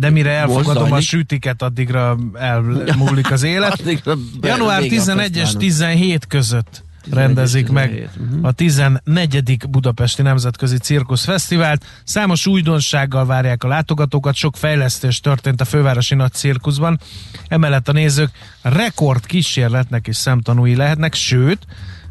[0.00, 3.82] de mire elfogadom a sütiket, addigra elmúlik az élet.
[4.40, 8.46] Január 11 és 17 között rendezik 17, meg uh-huh.
[8.46, 9.68] a 14.
[9.68, 11.84] Budapesti Nemzetközi Cirkusz Fesztivált.
[12.04, 17.00] Számos újdonsággal várják a látogatókat, sok fejlesztés történt a fővárosi nagy cirkuszban.
[17.48, 18.30] Emellett a nézők
[18.62, 21.66] rekord kísérletnek is szemtanúi lehetnek, sőt,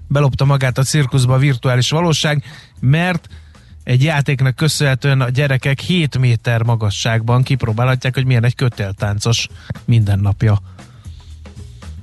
[0.07, 2.43] belopta magát a cirkuszba a virtuális valóság,
[2.79, 3.27] mert
[3.83, 9.47] egy játéknak köszönhetően a gyerekek 7 méter magasságban kipróbálhatják, hogy milyen egy kötéltáncos
[9.85, 10.61] mindennapja.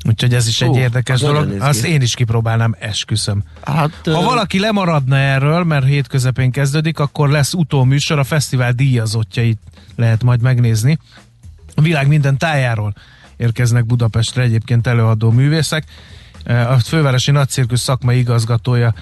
[0.09, 1.57] Úgyhogy ez is egy érdekes dolog.
[1.61, 3.43] Azt én is kipróbálnám, esküszöm.
[3.62, 9.59] Hát, ha valaki lemaradna erről, mert hétközepén kezdődik, akkor lesz utóműsor, a fesztivál díjazottjait
[9.97, 10.99] lehet majd megnézni.
[11.75, 12.95] A világ minden tájáról
[13.37, 15.85] érkeznek Budapestre egyébként előadó művészek.
[16.45, 18.95] A fővárosi nagycirkusz szakmai igazgatója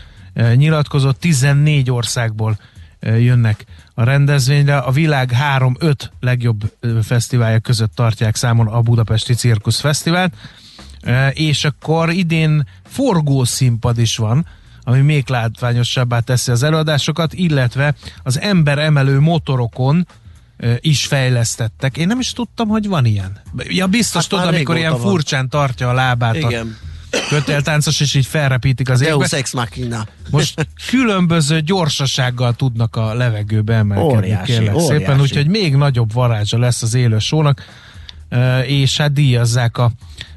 [0.54, 2.58] nyilatkozott, 14 országból
[3.00, 3.64] jönnek
[3.94, 4.76] a rendezvényre.
[4.76, 6.72] A világ 3-5 legjobb
[7.02, 10.34] fesztiválja között tartják számon a Budapesti Cirkusz Fesztivált,
[11.32, 14.46] és akkor idén forgószínpad is van
[14.86, 20.06] ami még látványosabbá teszi az előadásokat, illetve az ember emelő motorokon
[20.80, 21.96] is fejlesztettek.
[21.96, 23.40] Én nem is tudtam, hogy van ilyen.
[23.56, 26.66] Ja, biztos Hát tudod, amikor ilyen furcsán tartja a lábát Igen.
[26.66, 26.92] a
[27.28, 29.16] kötéltáncos, és így felrepítik az égbe.
[29.16, 30.06] Deus Ex Machina.
[30.30, 34.98] Most különböző gyorsasággal tudnak a levegőbe emelkedni, Óriási, kérlek óriási.
[34.98, 37.62] szépen, úgyhogy még nagyobb varázsa lesz az élő sónak,
[38.66, 39.90] és hát díjazzák a,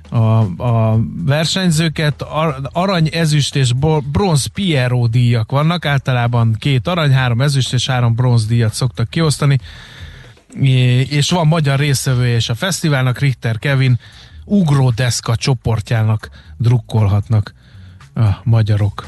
[0.09, 2.21] a, a versenyzőket.
[2.21, 3.71] Ar- Arany, ezüst és
[4.11, 9.59] bronz Piero díjak vannak, általában két arany, három ezüst és három bronz díjat szoktak kiosztani,
[11.09, 13.99] és van magyar részvevője és a fesztiválnak, Richter Kevin
[14.47, 17.53] ugródeszka csoportjának drukkolhatnak
[18.15, 19.07] a magyarok.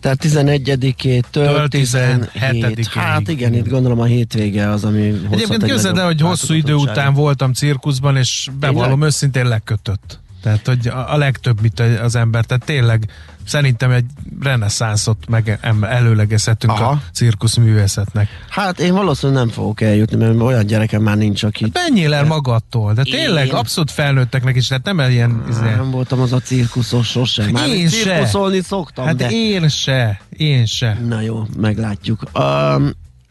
[0.00, 2.86] Tehát 11-től Től 17 17-ig.
[2.90, 6.74] Hát igen, itt gondolom a hétvége az, ami Egyébként egy képzeld el, hogy hosszú idő
[6.74, 10.20] után voltam cirkuszban, és bevallom őszintén lekötött.
[10.42, 12.44] Tehát, hogy a, a legtöbb, mint az ember.
[12.44, 13.10] Tehát tényleg
[13.44, 14.04] szerintem egy
[14.40, 16.90] reneszánszot meg előlegezhetünk Aha.
[16.90, 18.28] a cirkuszművészetnek.
[18.48, 21.66] Hát én valószínűleg nem fogok eljutni, mert olyan gyerekem már nincs, aki...
[21.72, 23.52] Menjél el magadtól, de tényleg Én?
[23.54, 25.44] abszolút felnőtteknek is, tehát nem ilyen...
[25.48, 27.50] izé- Nem voltam az a cirkuszos sosem.
[27.50, 28.02] Már Én se.
[28.02, 29.28] cirkuszolni szoktam, Hát de...
[29.30, 30.98] én se, én se.
[31.08, 32.22] Na jó, meglátjuk.
[32.34, 32.90] Um,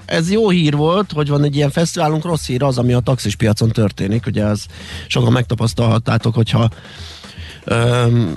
[0.09, 3.35] ez jó hír volt, hogy van egy ilyen fesztiválunk, rossz hír az, ami a taxis
[3.35, 4.25] piacon történik.
[4.25, 4.65] Ugye az
[5.07, 6.69] sokan megtapasztalhattátok, hogyha
[7.71, 8.35] Um,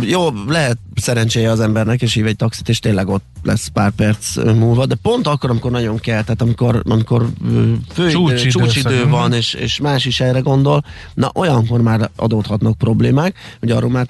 [0.00, 4.36] jó, lehet szerencséje az embernek, és hív egy taxit, és tényleg ott lesz pár perc
[4.36, 7.28] múlva, de pont akkor, amikor nagyon kell, tehát amikor, amikor
[7.94, 8.50] Csúcsidőszak.
[8.50, 9.10] csúcsidő Mhm.
[9.10, 13.34] van, és, és más is erre gondol, na olyankor már adódhatnak problémák.
[13.62, 14.06] Ugye arról már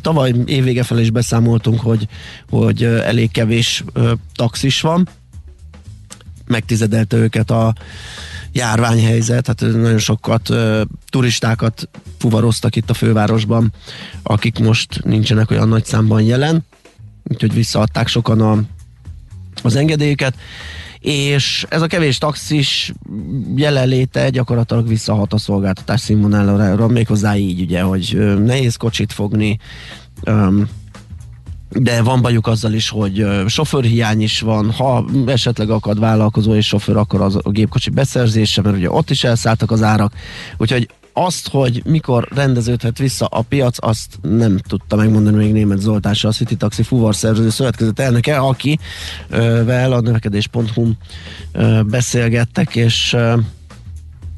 [0.00, 2.08] tavaly évvége felé is beszámoltunk, hogy,
[2.50, 5.08] hogy elég kevés ö, taxis van,
[6.50, 7.74] megtizedelte őket a
[8.52, 11.88] járványhelyzet, hát nagyon sokat ö, turistákat
[12.18, 13.72] fuvaroztak itt a fővárosban,
[14.22, 16.64] akik most nincsenek olyan nagy számban jelen,
[17.24, 18.62] úgyhogy visszaadták sokan a,
[19.62, 20.34] az engedélyüket,
[21.00, 22.92] és ez a kevés taxis
[23.56, 29.58] jelenléte gyakorlatilag visszahat a szolgáltatás színvonalára, méghozzá így ugye, hogy nehéz kocsit fogni,
[30.24, 30.68] öm,
[31.70, 36.96] de van bajuk azzal is, hogy sofőrhiány is van, ha esetleg akad vállalkozó és sofőr,
[36.96, 40.12] akkor az a gépkocsi beszerzése, mert ugye ott is elszálltak az árak,
[40.56, 46.14] úgyhogy azt, hogy mikor rendeződhet vissza a piac, azt nem tudta megmondani még német Zoltán
[46.14, 48.78] se, a City Taxi fuvarszervező szövetkezet elnöke, aki
[49.30, 50.90] a növekedés.hu
[51.86, 53.16] beszélgettek, és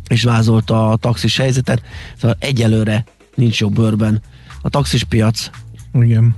[0.08, 1.82] és vázolta a taxis helyzetet.
[2.16, 3.04] Szóval egyelőre
[3.34, 4.22] nincs jobb bőrben.
[4.62, 5.50] A taxis piac,
[5.94, 6.34] Igen.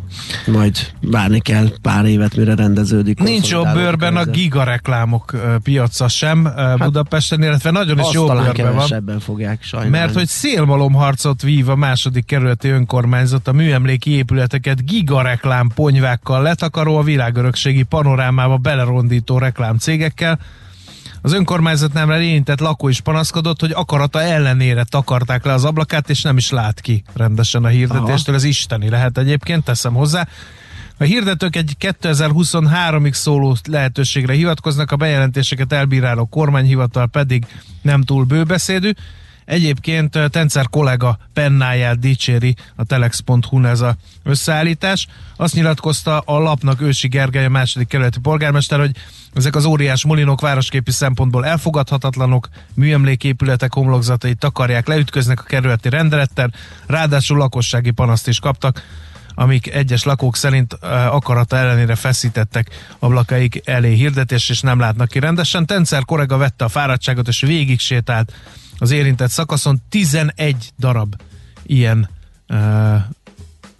[0.47, 3.19] majd várni kell pár évet, mire rendeződik.
[3.19, 5.33] Nincs jobb bőrben a gigareklámok
[5.63, 9.21] piaca sem hát, Budapesten, illetve nagyon is jó talán bőrben van.
[9.21, 9.97] fogják sajnálni.
[9.97, 17.03] Mert hogy szélmalomharcot vív a második kerületi önkormányzat a műemléki épületeket gigareklám ponyvákkal letakaró a
[17.03, 20.39] világörökségi panorámába belerondító reklámcégekkel.
[21.25, 26.22] Az önkormányzat nem érintett lakó is panaszkodott, hogy akarata ellenére takarták le az ablakát, és
[26.22, 28.35] nem is lát ki rendesen a hirdetéstől.
[28.35, 30.29] Ez isteni lehet egyébként, teszem hozzá.
[30.99, 37.47] A hirdetők egy 2023-ig szóló lehetőségre hivatkoznak, a bejelentéseket elbíráló kormányhivatal pedig
[37.83, 38.91] nem túl bőbeszédű.
[39.45, 45.07] Egyébként Tencer kollega pennáját dicséri a telex.hu ez a összeállítás.
[45.37, 48.97] Azt nyilatkozta a lapnak Ősi Gergely, a második kerületi polgármester, hogy
[49.35, 56.51] ezek az óriás molinok városképi szempontból elfogadhatatlanok, műemléképületek homlokzatait takarják, leütköznek a kerületi rendelettel,
[56.87, 58.83] ráadásul lakossági panaszt is kaptak
[59.37, 60.73] amik egyes lakók szerint
[61.11, 65.67] akarata ellenére feszítettek ablakaik elé hirdetés, és nem látnak ki rendesen.
[65.67, 68.33] Tencer korega vette a fáradtságot, és végig sétált
[68.85, 69.82] az érintett szakaszon.
[69.89, 71.14] 11 darab
[71.62, 72.11] ilyen
[72.49, 72.95] uh,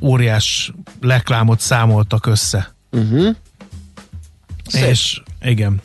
[0.01, 2.75] óriás reklámot számoltak össze.
[2.91, 3.37] Uh-huh.
[4.67, 4.89] Szép.
[4.89, 5.81] És igen.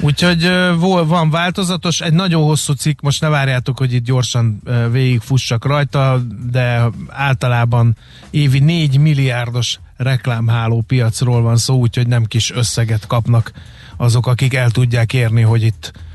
[0.00, 0.74] Úgyhogy ö,
[1.06, 6.22] van változatos, egy nagyon hosszú cikk, most ne várjátok, hogy itt gyorsan ö, végigfussak rajta,
[6.50, 7.96] de általában
[8.30, 13.52] évi 4 milliárdos reklámháló piacról van szó, úgyhogy nem kis összeget kapnak
[13.96, 16.09] azok, akik el tudják érni, hogy itt ö,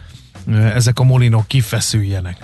[0.74, 2.38] ezek a molinok kifeszüljenek.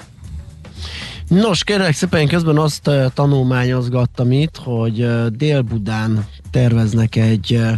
[1.28, 7.72] Nos, kérlek szépen, én közben azt uh, tanulmányozgattam itt, hogy uh, Dél-Budán terveznek egy uh,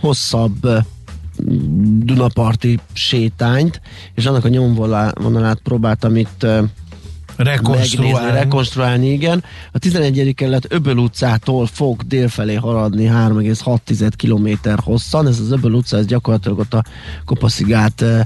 [0.00, 0.68] hosszabb
[1.98, 3.80] Dunaparti sétányt,
[4.14, 6.68] és annak a nyomvonalát próbáltam itt uh,
[7.44, 8.38] megnézni, Rekonstruálni.
[8.38, 9.44] rekonstruálni, igen.
[9.72, 10.34] A 11.
[10.34, 15.26] kerület Öböl utcától fog délfelé haladni 3,6 km hosszan.
[15.26, 16.84] Ez az Öböl utca, ez gyakorlatilag ott a
[17.24, 18.20] Kopaszigát eh,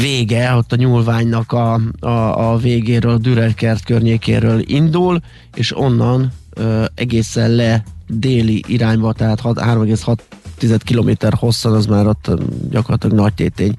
[0.00, 5.20] vége, ott a nyúlványnak a, a, a végéről, a Dürerkert környékéről indul,
[5.54, 12.30] és onnan ö, egészen le déli irányba, tehát hat- 3,6 kilométer hosszan, az már ott
[12.70, 13.74] gyakorlatilag nagy tétény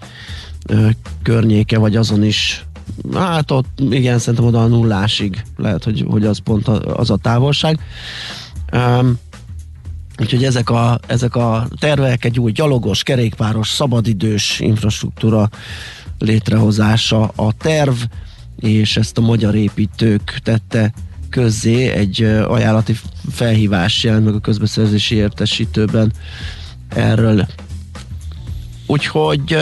[0.68, 0.88] ö,
[1.24, 2.66] környéke, vagy azon is
[3.14, 7.18] Hát ott igen, szerintem oda a nullásig lehet, hogy, hogy az pont a, az a
[7.18, 7.80] távolság.
[8.74, 9.18] Um,
[10.20, 15.49] Úgyhogy ezek a, ezek a tervek egy új gyalogos, kerékpáros, szabadidős infrastruktúra
[16.20, 17.95] létrehozása a terv,
[18.59, 20.93] és ezt a magyar építők tette
[21.30, 22.95] közzé egy ajánlati
[23.32, 26.13] felhívás jelent meg a közbeszerzési értesítőben
[26.89, 27.47] erről.
[28.89, 29.53] Úgyhogy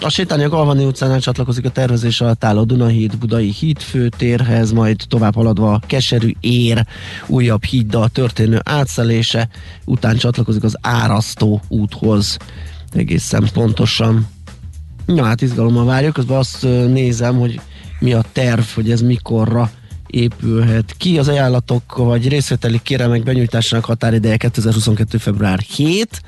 [0.00, 5.34] a sétálni a Galvani utcánál csatlakozik a tervezés alatt álló Dunahíd Budai hídfőtérhez, majd tovább
[5.34, 6.86] haladva a Keserű ér
[7.26, 9.48] újabb híddal történő átszelése,
[9.84, 12.36] után csatlakozik az Árasztó úthoz
[12.92, 14.26] egészen pontosan.
[15.06, 17.60] Na hát izgalommal várjuk, közben azt nézem, hogy
[17.98, 19.70] mi a terv, hogy ez mikorra
[20.14, 21.18] épülhet ki.
[21.18, 25.18] Az ajánlatok vagy részvételi kéremek benyújtásának határideje 2022.
[25.18, 26.20] február 7.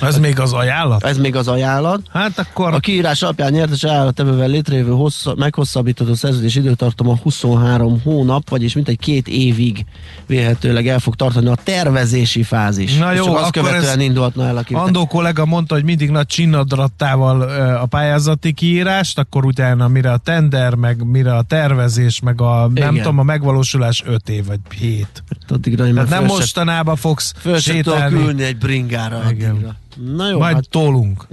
[0.00, 1.04] Ez még az ajánlat?
[1.04, 2.00] Ez még az ajánlat.
[2.12, 8.74] Hát akkor A kiírás alapján nyertes ajánlattevővel létrejövő hossza, meghosszabbított szerződés időtartama 23 hónap, vagyis
[8.74, 9.84] mintegy két évig
[10.26, 12.96] vélhetőleg el fog tartani a tervezési fázis.
[12.96, 14.86] Na És jó, csak azt követően indulhatna el a kiírás.
[14.86, 17.40] Andó kollega mondta, hogy mindig nagy csinnadrattával
[17.76, 22.84] a pályázati kiírást, akkor utána mire a tender, meg mire a tervezés, meg a Igen.
[22.84, 25.22] nem tudom, a megvalósulás 5 év vagy 7.
[25.48, 29.50] Addigra én már Tehát nem föl mostanában fogsz föl sétálni, ülni egy bringára Igen.
[29.50, 29.76] addigra.
[30.14, 31.26] Na jó, majd hát tolunk.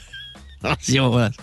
[0.60, 1.34] az jó lesz.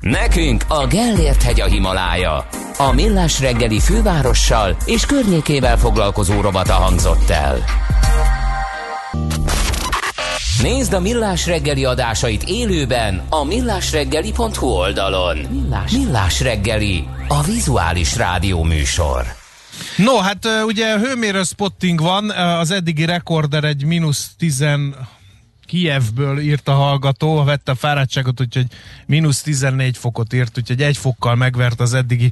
[0.00, 2.46] Nekünk a Gellért hegy a Himalája.
[2.78, 7.64] A Millás reggeli fővárossal és környékével foglalkozó rovata hangzott el.
[10.62, 15.36] Nézd a Millás reggeli adásait élőben a millásreggeli.hu oldalon.
[15.36, 19.24] Millás, Millás reggeli, a vizuális rádió műsor.
[19.96, 24.64] No, hát ugye hőmérő spotting van, az eddigi rekorder egy mínusz 10
[25.66, 28.66] Kijevből írt a hallgató, vette a fáradtságot, úgyhogy
[29.06, 32.30] mínusz 14 fokot írt, úgyhogy egy fokkal megvert az eddigi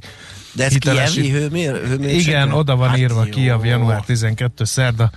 [0.51, 2.27] De ez hiteles- kijevi hőmér, hőmérséklet?
[2.27, 3.29] Igen, oda van Hát írva jó.
[3.31, 4.63] Kijev, január 12.
[4.65, 5.11] szerda.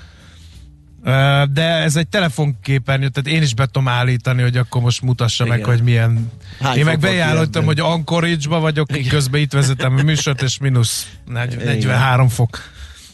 [1.53, 5.57] De ez egy telefonképernyő, tehát én is be tudom állítani, hogy akkor most mutassa Igen.
[5.57, 6.33] meg, hogy milyen...
[6.61, 7.81] Hány én meg bejelöltem, hogy?
[7.81, 12.59] Anchorage-ba vagyok, közben itt vezetem a műsort, és mínusz 40 43 fok.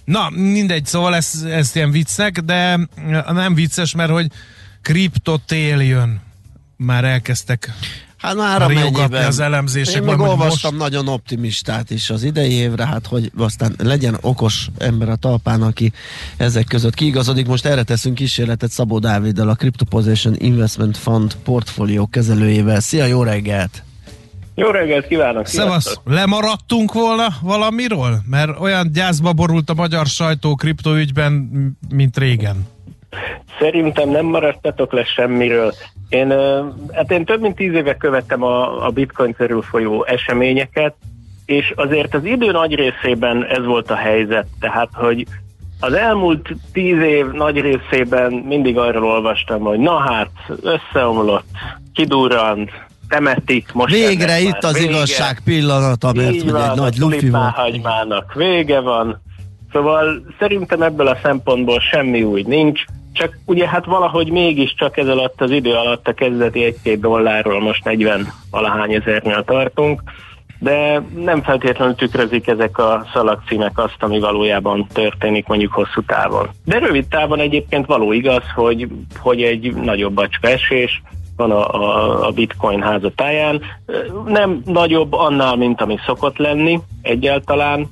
[0.05, 2.79] Na, mindegy, szóval ez, ez ilyen viccnek, de
[3.27, 4.27] nem vicces, mert hogy
[4.83, 6.21] kriptotél jön.
[6.77, 7.73] Már elkezdtek
[8.25, 9.27] Hát már riogatni amennyiben.
[9.27, 9.95] az elemzések.
[9.95, 14.69] Én meg majd olvastam nagyon optimistát is az idei évre, hát hogy aztán legyen okos
[14.79, 15.93] ember a talpán, aki
[16.37, 17.47] ezek között kiigazodik.
[17.47, 22.81] Most erre teszünk kísérletet Szabó Dáviddal, a Crypto Position Investment Fund portfólió kezelőjével.
[22.81, 23.83] Szia, jó reggelt!
[24.55, 25.47] Jó reggelt kívánok!
[25.47, 28.23] Szevasz, lemaradtunk volna valamiről?
[28.27, 31.51] Mert olyan gyászba borult a magyar sajtó kriptoügyben,
[31.89, 32.73] mint régen.
[33.59, 35.73] Szerintem nem maradtatok le semmiről.
[36.09, 36.29] Én,
[36.93, 40.95] hát én több mint tíz éve követtem a, a bitcoin körül folyó eseményeket,
[41.47, 44.47] és azért az idő nagy részében ez volt a helyzet.
[44.61, 45.27] Tehát, hogy
[45.81, 50.31] az elmúlt tíz év nagy részében mindig arról olvastam, hogy na hát,
[50.63, 51.47] összeomlott,
[51.93, 52.71] kidurrant,
[53.09, 54.91] temetik, most Végre itt már az vége.
[54.91, 57.55] igazság pillanata, mert Így van, egy nagy lufi van.
[58.35, 59.23] vége van.
[59.73, 62.85] Szóval szerintem ebből a szempontból semmi új nincs,
[63.15, 67.85] csak ugye hát valahogy mégiscsak ez alatt az idő alatt a kezdeti 1-2 dollárról most
[67.85, 70.03] 40 valahány ezernél tartunk,
[70.59, 76.49] de nem feltétlenül tükrözik ezek a szalagcímek azt, ami valójában történik mondjuk hosszú távon.
[76.65, 78.89] De rövid távon egyébként való igaz, hogy,
[79.19, 81.03] hogy egy nagyobb bacska esés,
[81.37, 83.61] van a, a, a bitcoin házatáján.
[84.27, 87.89] Nem nagyobb annál, mint ami szokott lenni egyáltalán,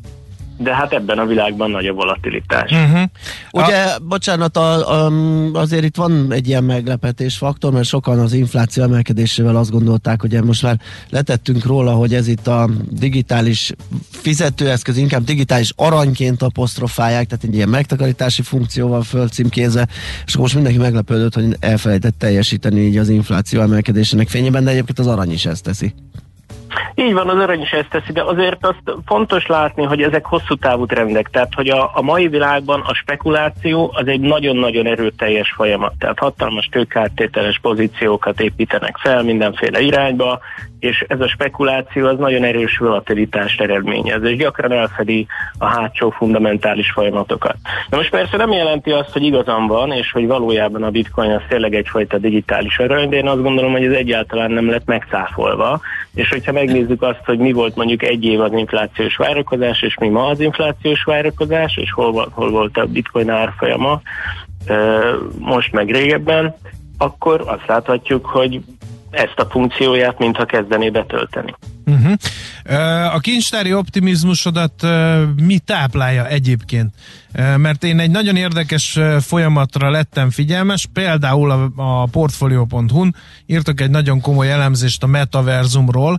[0.62, 2.70] de hát ebben a világban nagy a volatilitás.
[2.70, 3.02] Uh-huh.
[3.50, 5.12] Ugye, bocsánat, a, a,
[5.52, 10.42] azért itt van egy ilyen meglepetés faktor, mert sokan az infláció emelkedésével azt gondolták, hogy
[10.44, 13.72] most már letettünk róla, hogy ez itt a digitális
[14.10, 19.88] fizetőeszköz, inkább digitális aranyként apostrofálják, tehát egy ilyen megtakarítási funkcióval fölcímkézve,
[20.26, 25.06] és most mindenki meglepődött, hogy elfelejtett teljesíteni így az infláció emelkedésének fényében, de egyébként az
[25.06, 25.94] arany is ezt teszi.
[26.94, 30.54] Így van, az arany is ezt teszi, de azért azt fontos látni, hogy ezek hosszú
[30.54, 31.28] távú trendek.
[31.30, 35.92] Tehát, hogy a, a mai világban a spekuláció az egy nagyon-nagyon erőteljes folyamat.
[35.98, 40.40] Tehát hatalmas tőkártételes pozíciókat építenek fel mindenféle irányba,
[40.82, 45.26] és ez a spekuláció az nagyon erős volatilitást eredményez, és gyakran elfedi
[45.58, 47.56] a hátsó fundamentális folyamatokat.
[47.90, 51.42] Na most persze nem jelenti azt, hogy igazam van, és hogy valójában a bitcoin az
[51.48, 55.80] tényleg egyfajta digitális arany, de én azt gondolom, hogy ez egyáltalán nem lett megcáfolva,
[56.14, 60.08] és hogyha megnézzük azt, hogy mi volt mondjuk egy év az inflációs várakozás, és mi
[60.08, 64.00] ma az inflációs várakozás, és hol, hol volt a bitcoin árfolyama,
[65.38, 66.54] most meg régebben,
[66.98, 68.60] akkor azt láthatjuk, hogy
[69.10, 71.54] ezt a funkcióját mintha kezdené betölteni.
[71.86, 73.14] Uh-huh.
[73.14, 74.86] A kincstári optimizmusodat
[75.46, 76.94] mi táplálja egyébként?
[77.56, 83.14] Mert én egy nagyon érdekes folyamatra lettem figyelmes, például a, a Portfolio.hu-n
[83.46, 86.18] írtak egy nagyon komoly elemzést a metaverzumról,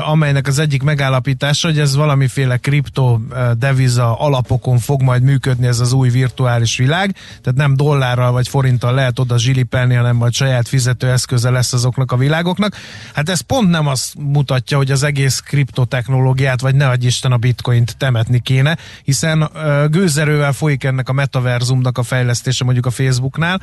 [0.00, 3.18] amelynek az egyik megállapítása, hogy ez valamiféle kripto
[3.58, 8.94] deviza alapokon fog majd működni ez az új virtuális világ, tehát nem dollárral vagy forinttal
[8.94, 12.76] lehet oda zsilipelni, hanem majd saját fizetőeszköze lesz azoknak a világoknak.
[13.14, 17.36] Hát ez pont nem azt mutatja, hogy az egész kriptotechnológiát, vagy ne adj Isten a
[17.36, 19.50] bitcoint temetni kéne, hiszen
[19.90, 23.60] gőzerővel folyik ennek a metaverzumnak a fejlesztése mondjuk a Facebooknál,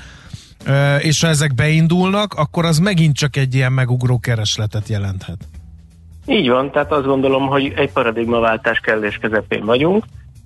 [0.99, 5.47] és ha ezek beindulnak, akkor az megint csak egy ilyen megugró keresletet jelenthet.
[6.25, 10.03] Így van, tehát azt gondolom, hogy egy paradigmaváltás kellés közepén vagyunk,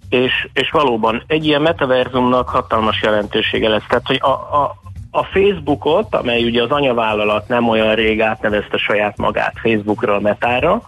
[0.09, 3.85] és, és valóban egy ilyen metaverzumnak hatalmas jelentősége lesz.
[3.87, 4.75] Tehát, hogy a, a,
[5.11, 10.81] a Facebookot, amely ugye az anyavállalat nem olyan rég átnevezte saját magát Facebookról Metára,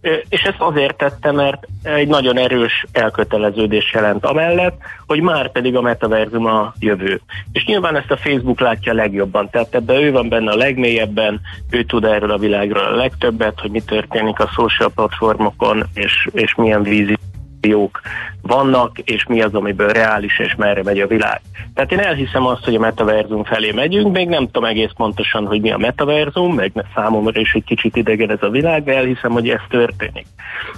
[0.00, 5.80] és ezt azért tette, mert egy nagyon erős elköteleződés jelent amellett, hogy már pedig a
[5.80, 7.20] metaverzum a jövő.
[7.52, 11.40] És nyilván ezt a Facebook látja legjobban, tehát ebben ő van benne a legmélyebben,
[11.70, 16.54] ő tud erről a világról a legtöbbet, hogy mi történik a social platformokon, és, és
[16.54, 17.16] milyen vízi
[17.60, 18.00] jók
[18.42, 21.40] vannak, és mi az, amiből reális, és merre megy a világ.
[21.74, 25.60] Tehát én elhiszem azt, hogy a metaverzum felé megyünk, még nem tudom egész pontosan, hogy
[25.60, 29.48] mi a metaverzum, meg számomra is egy kicsit idegen ez a világ, de elhiszem, hogy
[29.48, 30.26] ez történik.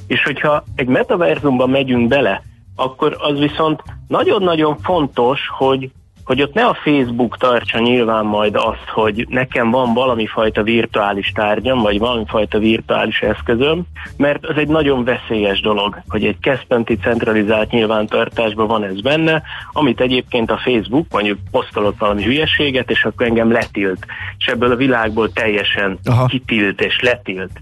[0.07, 2.43] És hogyha egy metaverzumban megyünk bele,
[2.77, 5.91] akkor az viszont nagyon-nagyon fontos, hogy
[6.31, 11.33] hogy ott ne a Facebook tartsa nyilván majd azt, hogy nekem van valami fajta virtuális
[11.35, 13.83] tárgyam, vagy valami fajta virtuális eszközöm,
[14.17, 20.01] mert ez egy nagyon veszélyes dolog, hogy egy központi centralizált nyilvántartásban van ez benne, amit
[20.01, 24.07] egyébként a Facebook mondjuk posztolott valami hülyeséget, és akkor engem letilt,
[24.39, 26.27] és ebből a világból teljesen Aha.
[26.27, 27.61] kitilt és letilt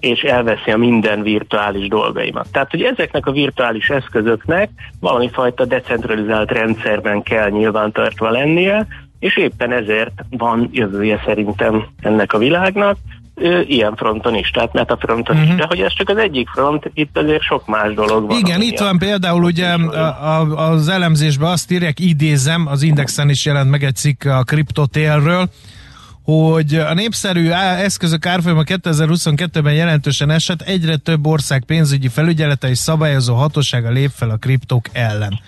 [0.00, 2.46] és elveszi a minden virtuális dolgaimat.
[2.52, 4.68] Tehát, hogy ezeknek a virtuális eszközöknek
[5.00, 8.86] valami fajta decentralizált rendszerben kell nyilvántartva lennie,
[9.18, 12.96] és éppen ezért van jövője szerintem ennek a világnak,
[13.66, 15.42] ilyen fronton is, tehát metafronton uh-huh.
[15.42, 15.58] is, mhm.
[15.60, 18.38] de hogy ez csak az egyik front, itt azért sok más dolog van.
[18.38, 23.44] Igen, itt van például ugye a, a, az elemzésben azt írják, idézem, az Indexen is
[23.44, 25.48] jelent meg egy cikk a kriptotélről,
[26.24, 33.34] hogy a népszerű eszközök árfolyama 2022-ben jelentősen esett, egyre több ország pénzügyi felügyelete és szabályozó
[33.34, 35.40] hatósága lép fel a kriptók ellen.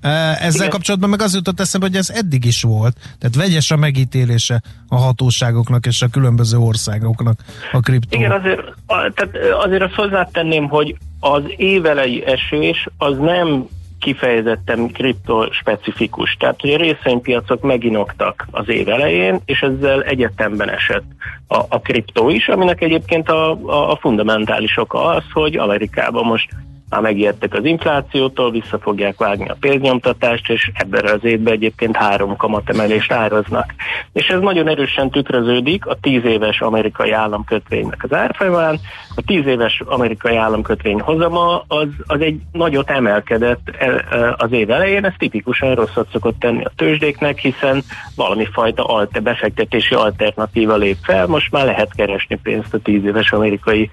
[0.00, 0.68] Ezzel Igen.
[0.68, 2.96] kapcsolatban meg az jutott eszembe, hogy ez eddig is volt.
[3.18, 7.38] Tehát vegyes a megítélése a hatóságoknak és a különböző országoknak
[7.72, 8.18] a kriptó.
[8.18, 13.66] Igen, azért, tehát azért azt hozzátenném, hogy az évelei esés az nem
[14.04, 16.36] kifejezetten kriptospecifikus.
[16.38, 21.04] Tehát, hogy a részvénypiacok meginoktak az év elején, és ezzel egyetemben esett
[21.48, 26.48] a, a kriptó is, aminek egyébként a, a, a fundamentális oka az, hogy Amerikában most
[26.94, 32.36] már megijedtek az inflációtól, vissza fogják vágni a pénznyomtatást, és ebben az évben egyébként három
[32.36, 33.74] kamatemelést áraznak.
[34.12, 38.78] És ez nagyon erősen tükröződik a tíz éves amerikai államkötvénynek az árfolyamán.
[39.16, 44.70] A tíz éves amerikai államkötvény hozama az, az egy nagyot emelkedett e, e, az év
[44.70, 47.82] elején, ez tipikusan rosszat szokott tenni a tőzsdéknek, hiszen
[48.16, 53.32] valami fajta alte, befektetési alternatíva lép fel, most már lehet keresni pénzt a tíz éves
[53.32, 53.90] amerikai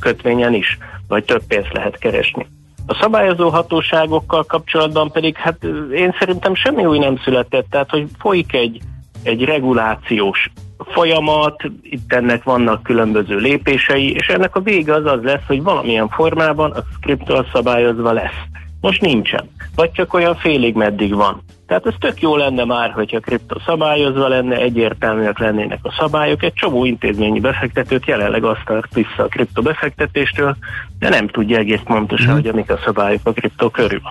[0.00, 2.46] kötvényen is vagy több pénzt lehet keresni.
[2.86, 8.52] A szabályozó hatóságokkal kapcsolatban pedig hát én szerintem semmi új nem született, tehát hogy folyik
[8.52, 8.80] egy,
[9.22, 15.46] egy regulációs folyamat, itt ennek vannak különböző lépései, és ennek a vége az az lesz,
[15.46, 18.40] hogy valamilyen formában a scriptől szabályozva lesz.
[18.80, 19.50] Most nincsen.
[19.74, 21.42] Vagy csak olyan félig meddig van.
[21.66, 26.42] Tehát ez tök jó lenne már, hogyha kripto szabályozva lenne, egyértelműek lennének a szabályok.
[26.42, 30.56] Egy csomó intézményi befektetőt jelenleg azt tart vissza a kripto befektetéstől,
[30.98, 32.34] de nem tudja egész pontosan, mm.
[32.34, 34.02] hogy amik a szabályok a kripto körül.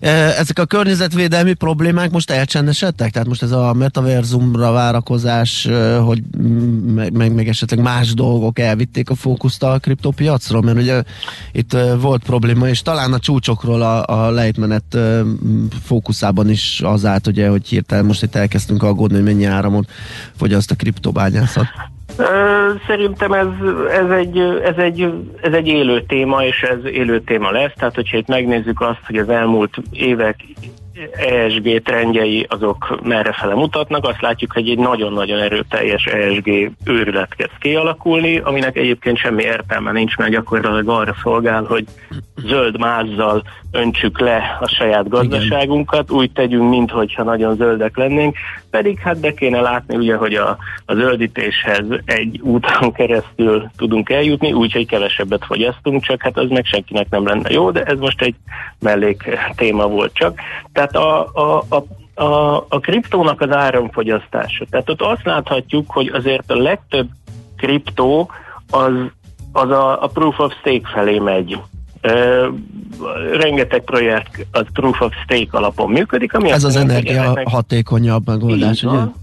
[0.00, 3.10] E, ezek a környezetvédelmi problémák most elcsendesedtek?
[3.10, 6.22] Tehát most ez a metaverzumra várakozás, e, hogy
[7.12, 11.02] meg, meg esetleg más dolgok elvitték a fókuszt a kriptopiacról, mert ugye
[11.52, 14.98] itt e, volt probléma, és talán a csúcsokról a, a lejtmenet
[15.82, 19.90] fókuszában is az állt, ugye, hogy hirtelen most itt elkezdtünk aggódni, hogy mennyi áramot
[20.36, 21.66] fogyaszt a kriptobányászat.
[22.86, 23.46] Szerintem ez,
[23.90, 27.72] ez, egy, ez, egy, ez egy élő téma, és ez élő téma lesz.
[27.76, 30.36] Tehát, hogyha itt megnézzük azt, hogy az elmúlt évek
[31.12, 34.04] ESG trendjei azok merre fele mutatnak.
[34.04, 40.16] Azt látjuk, hogy egy nagyon-nagyon erőteljes ESG őrület kezd kialakulni, aminek egyébként semmi értelme nincs,
[40.16, 41.84] mert gyakorlatilag arra szolgál, hogy
[42.36, 43.42] zöld mázzal
[43.74, 48.36] öntsük le a saját gazdaságunkat, úgy tegyünk, minthogyha nagyon zöldek lennénk,
[48.70, 50.56] pedig hát be kéne látni ugye, hogy a,
[50.86, 57.06] a zöldítéshez egy úton keresztül tudunk eljutni, úgyhogy kevesebbet fogyasztunk, csak hát az meg senkinek
[57.10, 58.34] nem lenne jó, de ez most egy
[58.80, 60.38] mellék téma volt csak.
[60.72, 61.84] Tehát a, a, a
[62.16, 64.64] a, a kriptónak az áramfogyasztása.
[64.70, 67.08] Tehát ott azt láthatjuk, hogy azért a legtöbb
[67.56, 68.30] kriptó
[68.70, 68.92] az,
[69.52, 71.58] az a, a proof of stake felé megy.
[73.32, 76.34] Rengeteg projekt az proof of stake alapon működik.
[76.34, 78.96] Ami Ez az energia ezeknek- hatékonyabb megoldás, ugye?
[78.96, 79.14] van.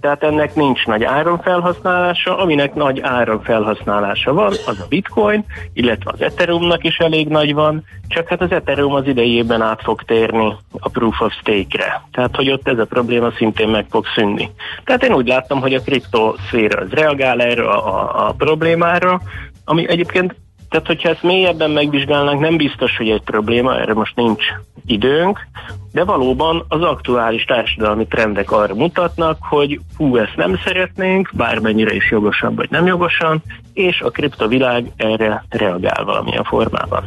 [0.00, 6.84] Tehát ennek nincs nagy áramfelhasználása, aminek nagy áramfelhasználása van, az a bitcoin, illetve az Ethereumnak
[6.84, 11.20] is elég nagy van, csak hát az Ethereum az idejében át fog térni a proof
[11.20, 12.02] of stake-re.
[12.12, 14.50] Tehát, hogy ott ez a probléma szintén meg fog szűnni.
[14.84, 19.20] Tehát én úgy láttam, hogy a kriptoszféra az reagál erre a, a, a problémára,
[19.64, 20.34] ami egyébként
[20.74, 24.44] tehát, hogyha ezt mélyebben megvizsgálnánk, nem biztos, hogy egy probléma, erre most nincs
[24.86, 25.46] időnk,
[25.92, 32.10] de valóban az aktuális társadalmi trendek arra mutatnak, hogy hú, ezt nem szeretnénk, bármennyire is
[32.10, 33.42] jogosan vagy nem jogosan,
[33.74, 37.04] és a kriptovilág erre reagál valamilyen formában.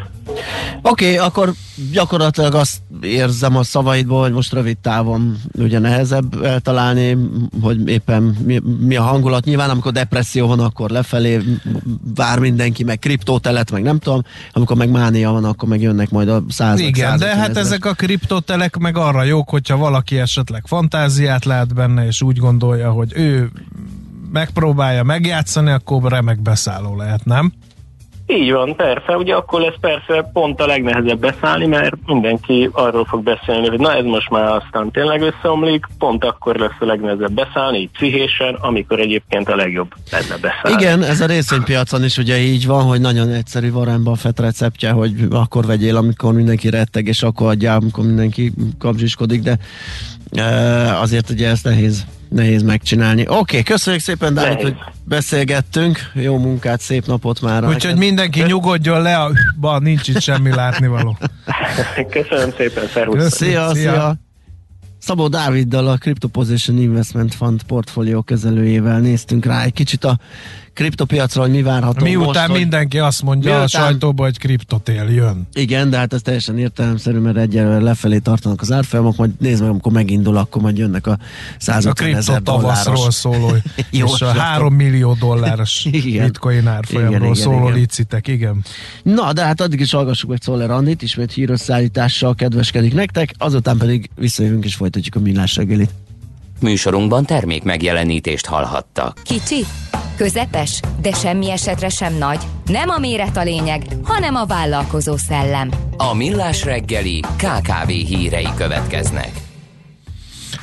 [0.82, 1.54] Oké, okay, akkor
[1.92, 7.18] gyakorlatilag azt érzem a szavaidból, hogy most rövid távon ugye nehezebb eltalálni,
[7.62, 9.46] hogy éppen mi, mi a hangulat.
[9.46, 11.40] Nyilván amikor depresszió van, akkor lefelé
[12.16, 16.30] vár mindenki, meg kriptótelet, meg nem tudom, amikor meg mánia van, akkor meg jönnek majd
[16.30, 16.88] a százak.
[16.88, 17.64] Igen, százak, de hát ezrek.
[17.64, 22.92] ezek a kriptotelek meg arra jók, hogyha valaki esetleg fantáziát lát benne, és úgy gondolja,
[22.92, 23.52] hogy ő
[24.32, 27.52] megpróbálja megjátszani, akkor remek beszálló lehet, nem?
[28.30, 33.24] Így van, persze, ugye akkor lesz persze pont a legnehezebb beszállni, mert mindenki arról fog
[33.24, 37.78] beszélni, hogy na ez most már aztán tényleg összeomlik, pont akkor lesz a legnehezebb beszállni,
[37.78, 40.84] így pszichésen, amikor egyébként a legjobb lenne beszállni.
[40.84, 45.14] Igen, ez a részvénypiacon is ugye így van, hogy nagyon egyszerű Warren Buffett receptje, hogy
[45.30, 49.58] akkor vegyél, amikor mindenki retteg, és akkor adjál, amikor mindenki kapzsiskodik, de
[50.32, 53.22] e, azért ugye ezt nehéz, nehéz megcsinálni.
[53.22, 56.00] Oké, okay, köszönjük szépen, Dávid, hogy beszélgettünk.
[56.14, 57.68] Jó munkát, szép napot már.
[57.68, 61.18] Úgyhogy mindenki nyugodjon le, a ba, nincs itt semmi látnivaló.
[62.10, 63.34] Köszönöm szépen, szervusz!
[63.34, 64.16] Szia, szia, szia.
[65.00, 70.20] Szabó Dáviddal, a Crypto Position Investment Fund portfólió kezelőjével néztünk rá egy kicsit a
[70.78, 75.04] kriptopiacra, hogy mi várható Miután most, hogy- mindenki azt mondja Miután- a sajtóban, hogy kriptotél
[75.10, 75.48] jön.
[75.54, 79.70] Igen, de hát ez teljesen értelemszerű, mert egyelőre lefelé tartanak az árfolyamok, majd nézd meg,
[79.70, 81.18] amikor megindul, akkor majd jönnek a A
[81.58, 83.14] 150 kripto ezer dolláros.
[83.14, 84.38] szóló, és a Jóslatok.
[84.42, 86.26] 3 millió dolláros Igen.
[86.26, 87.80] bitcoin árfolyamról Igen, igen, szóló igen.
[87.80, 88.64] licitek, igen.
[89.04, 94.10] Na, de hát addig is hallgassuk meg Szoller Andit, ismét hírösszállítással kedveskedik nektek, azután pedig
[94.16, 95.90] visszajövünk és folytatjuk a millás reggelit.
[96.62, 99.18] Műsorunkban termék megjelenítést hallhattak.
[99.24, 99.66] Kicsi,
[100.18, 102.40] közepes, de semmi esetre sem nagy.
[102.66, 105.70] Nem a méret a lényeg, hanem a vállalkozó szellem.
[105.98, 109.32] A Millás reggeli KKV hírei következnek.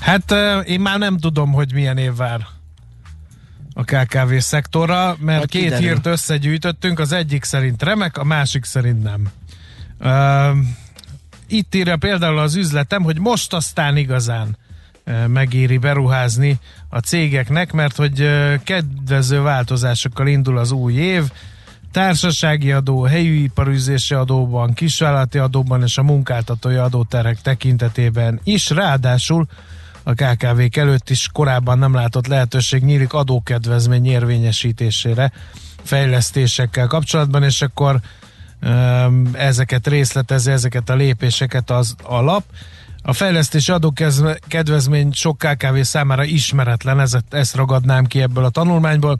[0.01, 0.35] Hát
[0.67, 2.41] én már nem tudom, hogy milyen év vár
[3.75, 5.87] a KKV szektorra, mert Hát két kiderül.
[5.87, 9.29] hírt összegyűjtöttünk, az egyik szerint remek, a másik szerint nem.
[10.01, 10.59] Uh,
[11.49, 14.57] itt írja például az üzletem, hogy most aztán igazán
[15.27, 18.31] megéri beruházni a cégeknek, mert hogy
[18.65, 21.31] kedvező változásokkal indul az új év,
[21.93, 29.47] társasági adó, helyi iparűzési adóban, kisvállalati adóban és a munkáltatói adóterhek tekintetében is, ráadásul
[30.03, 35.33] a KKV-k előtt is korábban nem látott lehetőség nyílik adókedvezmény érvényesítésére
[35.83, 38.01] fejlesztésekkel kapcsolatban, és akkor
[39.33, 42.45] ezeket részletezi, ezeket a lépéseket az alap.
[43.07, 49.19] A fejlesztési adókedvezmény sok KKV számára ismeretlen, ezt, ezt ragadnám ki ebből a tanulmányból.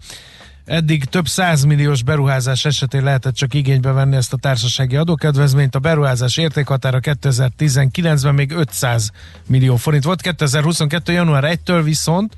[0.65, 5.75] Eddig több százmilliós beruházás esetén lehetett csak igénybe venni ezt a társasági adókedvezményt.
[5.75, 9.11] A beruházás értékhatára 2019-ben még 500
[9.47, 10.21] millió forint volt.
[10.21, 11.13] 2022.
[11.13, 12.35] január 1-től viszont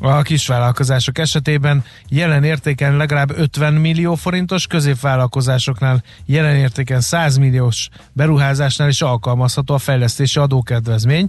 [0.00, 8.88] a kisvállalkozások esetében jelen értéken legalább 50 millió forintos, középvállalkozásoknál jelen értéken 100 milliós beruházásnál
[8.88, 11.28] is alkalmazható a fejlesztési adókedvezmény,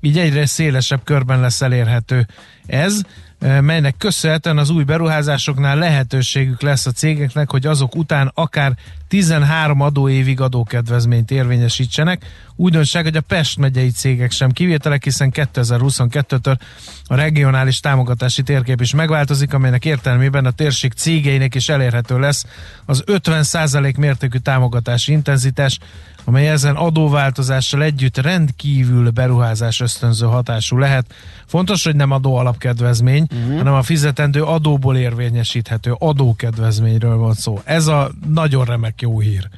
[0.00, 2.26] így egyre szélesebb körben lesz elérhető
[2.66, 3.02] ez,
[3.38, 8.72] eh, melynek köszönhetően az új beruházásoknál lehetőségük lesz a cégeknek, hogy azok után akár
[9.12, 12.24] 13 adóévig adókedvezményt érvényesítsenek.
[12.56, 16.58] Újdonság, hogy a Pest megyei cégek sem kivételek, hiszen 2022-től
[17.04, 22.44] a regionális támogatási térkép is megváltozik, amelynek értelmében a térség cégeinek is elérhető lesz
[22.84, 25.78] az 50% mértékű támogatási intenzitás,
[26.24, 31.14] amely ezen adóváltozással együtt rendkívül beruházás ösztönző hatású lehet.
[31.46, 33.56] Fontos, hogy nem adó alapkedvezmény, uh-huh.
[33.56, 37.60] hanem a fizetendő adóból érvényesíthető adókedvezményről van szó.
[37.64, 39.48] Ez a nagyon remek jó hír.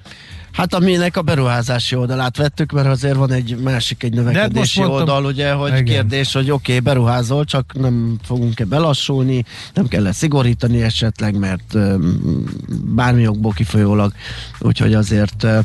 [0.53, 5.25] Hát aminek a beruházási oldalát vettük, mert azért van egy másik, egy növekedési mondtam- oldal,
[5.25, 5.85] ugye, hogy Igen.
[5.85, 12.45] kérdés, hogy oké, okay, beruházol, csak nem fogunk-e belassulni, nem kell szigorítani esetleg, mert öm,
[12.85, 14.13] bármi okból kifolyólag,
[14.61, 15.59] úgyhogy azért ö,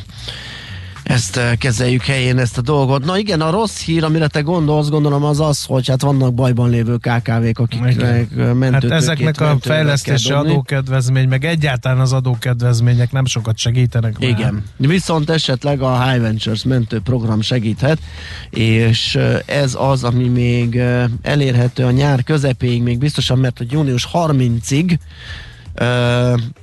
[1.10, 3.06] ezt ö, kezeljük helyén ezt a dolgot.
[3.06, 6.70] Na igen, a rossz hír, amire te gondolsz, gondolom az az, hogy hát vannak bajban
[6.70, 13.26] lévő KKV-k, akiknek ö, Hát mentőtőkét, ezeknek a fejlesztési adókedvezmény, meg egyáltalán az adókedvezmények nem
[13.26, 14.20] sokat segítenek.
[14.20, 14.30] már.
[14.30, 14.64] Igen.
[14.78, 18.00] Viszont esetleg a High Ventures mentő program segíthet,
[18.50, 20.82] és ö, ez az, ami még
[21.22, 24.94] elérhető a nyár közepéig, még biztosan, mert hogy június 30-ig ö,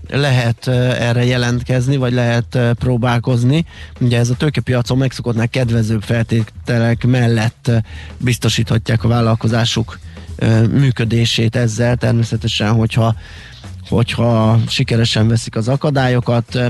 [0.08, 3.64] lehet erre jelentkezni, vagy lehet próbálkozni.
[4.00, 7.70] Ugye ez a tőkepiacon megszokottnál kedvezőbb feltételek mellett
[8.18, 9.98] biztosíthatják a vállalkozásuk
[10.70, 13.14] működését ezzel, természetesen, hogyha
[13.88, 16.60] hogyha sikeresen veszik az akadályokat.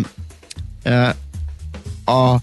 [2.04, 2.36] A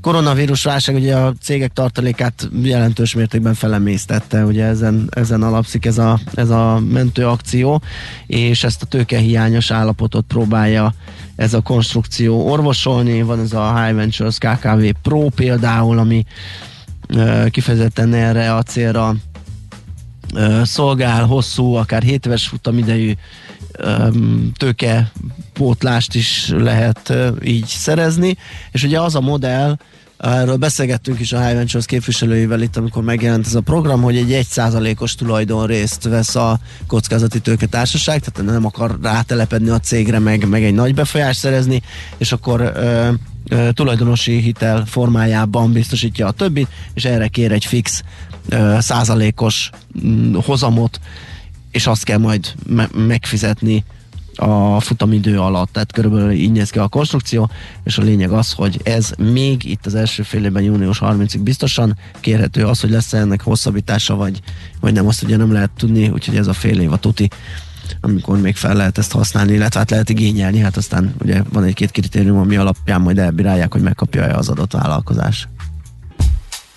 [0.00, 6.18] koronavírus válság ugye a cégek tartalékát jelentős mértékben felemésztette, ugye ezen, ezen alapszik ez a,
[6.34, 7.82] ez a mentőakció,
[8.26, 10.94] és ezt a tőkehiányos állapotot próbálja
[11.36, 13.22] ez a konstrukció orvosolni.
[13.22, 16.24] Van ez a High Ventures KKV Pro például, ami
[17.50, 19.14] kifejezetten erre a célra
[20.62, 23.12] szolgál, hosszú, akár 7 éves futamidejű
[23.78, 28.36] öm, tőkepótlást is lehet ö, így szerezni,
[28.72, 29.76] és ugye az a modell,
[30.18, 34.46] Erről beszélgettünk is a High Ventures képviselőivel itt, amikor megjelent ez a program, hogy egy
[34.54, 40.74] 1%-os tulajdonrészt vesz a kockázati tőketársaság, tehát nem akar rátelepedni a cégre, meg, meg egy
[40.74, 41.82] nagy befolyást szerezni,
[42.16, 43.08] és akkor ö,
[43.48, 48.02] ö, tulajdonosi hitel formájában biztosítja a többit, és erre kér egy fix
[48.48, 49.70] ö, százalékos
[50.06, 51.00] mm, hozamot,
[51.78, 53.84] és azt kell majd me- megfizetni
[54.34, 57.50] a futamidő alatt, tehát körülbelül így néz ki a konstrukció,
[57.84, 61.96] és a lényeg az, hogy ez még itt az első fél évben június 30-ig biztosan
[62.20, 64.40] kérhető, az, hogy lesz ennek hosszabbítása, vagy,
[64.80, 67.30] vagy nem, azt ugye nem lehet tudni, úgyhogy ez a fél év a tuti
[68.00, 71.90] amikor még fel lehet ezt használni, illetve hát lehet igényelni, hát aztán ugye van egy-két
[71.90, 75.48] kritérium, ami alapján majd elbírálják, hogy megkapja-e az adott vállalkozás.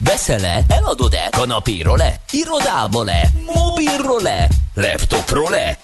[0.03, 0.63] Veszel-e?
[0.67, 1.27] Eladod-e?
[1.31, 2.15] Kanapéról-e?
[2.31, 3.29] Irodából-e?
[3.53, 4.47] Mobilról-e?
[4.73, 5.77] Laptopról-e?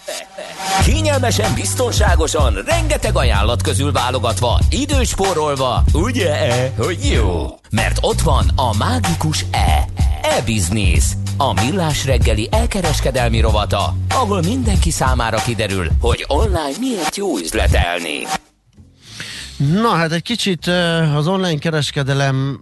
[0.84, 7.60] Kényelmesen, biztonságosan, rengeteg ajánlat közül válogatva, időspórolva, ugye-e, hogy jó?
[7.70, 9.88] Mert ott van a mágikus E.
[10.22, 11.04] E-Business.
[11.38, 18.28] A millás reggeli elkereskedelmi rovata, ahol mindenki számára kiderül, hogy online miért jó üzletelni.
[19.58, 20.68] Na hát egy kicsit
[21.16, 22.60] az online kereskedelem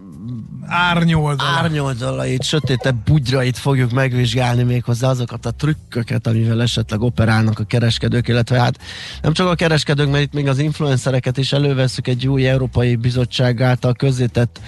[0.66, 1.50] Árnyoldala.
[1.50, 8.28] árnyoldalait, sötétebb bugyrait fogjuk megvizsgálni még hozzá azokat a trükköket, amivel esetleg operálnak a kereskedők,
[8.28, 8.78] illetve hát
[9.22, 13.62] nem csak a kereskedők, mert itt még az influencereket is előveszük egy új Európai Bizottság
[13.62, 14.60] által közzétett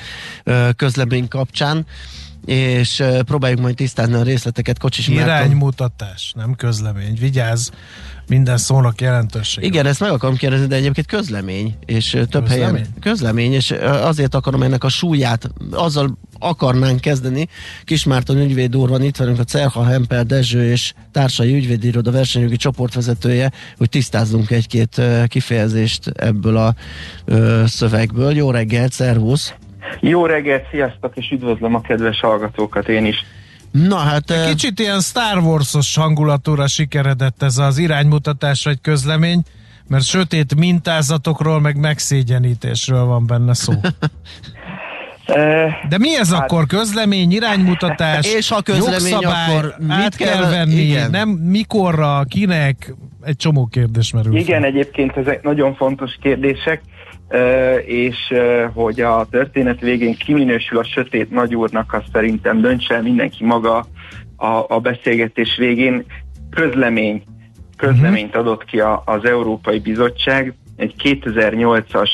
[0.76, 1.86] közlemény kapcsán
[2.44, 4.78] és próbáljuk majd tisztázni a részleteket.
[4.78, 5.08] Kocsis.
[5.08, 7.16] Iránymutatás, nem közlemény.
[7.20, 7.70] Vigyázz,
[8.28, 9.64] minden szónak jelentőség.
[9.64, 12.60] Igen, ezt meg akarom kérdezni, de egyébként közlemény, és több Közlemény?
[12.60, 13.70] helyen közlemény, és
[14.02, 17.48] azért akarom ennek a súlyát, azzal akarnánk kezdeni.
[17.84, 23.50] Kismárton ügyvéd úr van itt velünk, a Cerha Hempel Dezső és társai ügyvédiroda versenyjogi csoportvezetője,
[23.76, 26.74] hogy tisztázzunk egy-két kifejezést ebből a
[27.24, 28.36] ö, szövegből.
[28.36, 29.54] Jó reggelt, szervusz!
[30.00, 33.24] Jó reggelt, sziasztok, és üdvözlöm a kedves hallgatókat én is.
[33.70, 34.30] Na hát...
[34.30, 39.42] ö, Kicsit ilyen Star Wars-os hangulatúra sikeredett ez az iránymutatás vagy közlemény,
[39.86, 43.72] mert sötét mintázatokról meg megszégyenítésről van benne szó.
[45.26, 46.66] E, De mi ez akkor?
[46.66, 51.10] Közlemény, iránymutatás, És ha közlemény, jogszabály, akkor mit át kell kell- venni, igen.
[51.10, 54.40] nem mikorra, kinek, egy csomó kérdés merül fel.
[54.40, 56.97] igen, egyébként ezek nagyon fontos kérdések, e,
[57.86, 58.34] és
[58.74, 63.86] hogy a történet végén kiminősül a sötét nagyúrnak, azt szerintem döntse el mindenki maga
[64.36, 66.04] a, a beszélgetés végén.
[66.50, 67.22] Közlemény,
[67.76, 72.10] közleményt adott ki a, az Európai Bizottság, egy 2008-as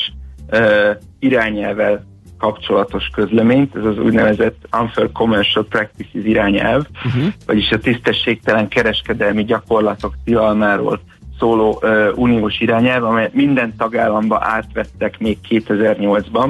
[0.49, 2.05] e, irányelvel
[2.37, 7.33] kapcsolatos közleményt, ez az úgynevezett Unfair Commercial Practices irányelv, uh-huh.
[7.45, 11.01] vagyis a tisztességtelen kereskedelmi gyakorlatok tilalmáról
[11.39, 16.49] szóló uh, uniós irányelv, amely minden tagállamba átvettek még 2008-ban.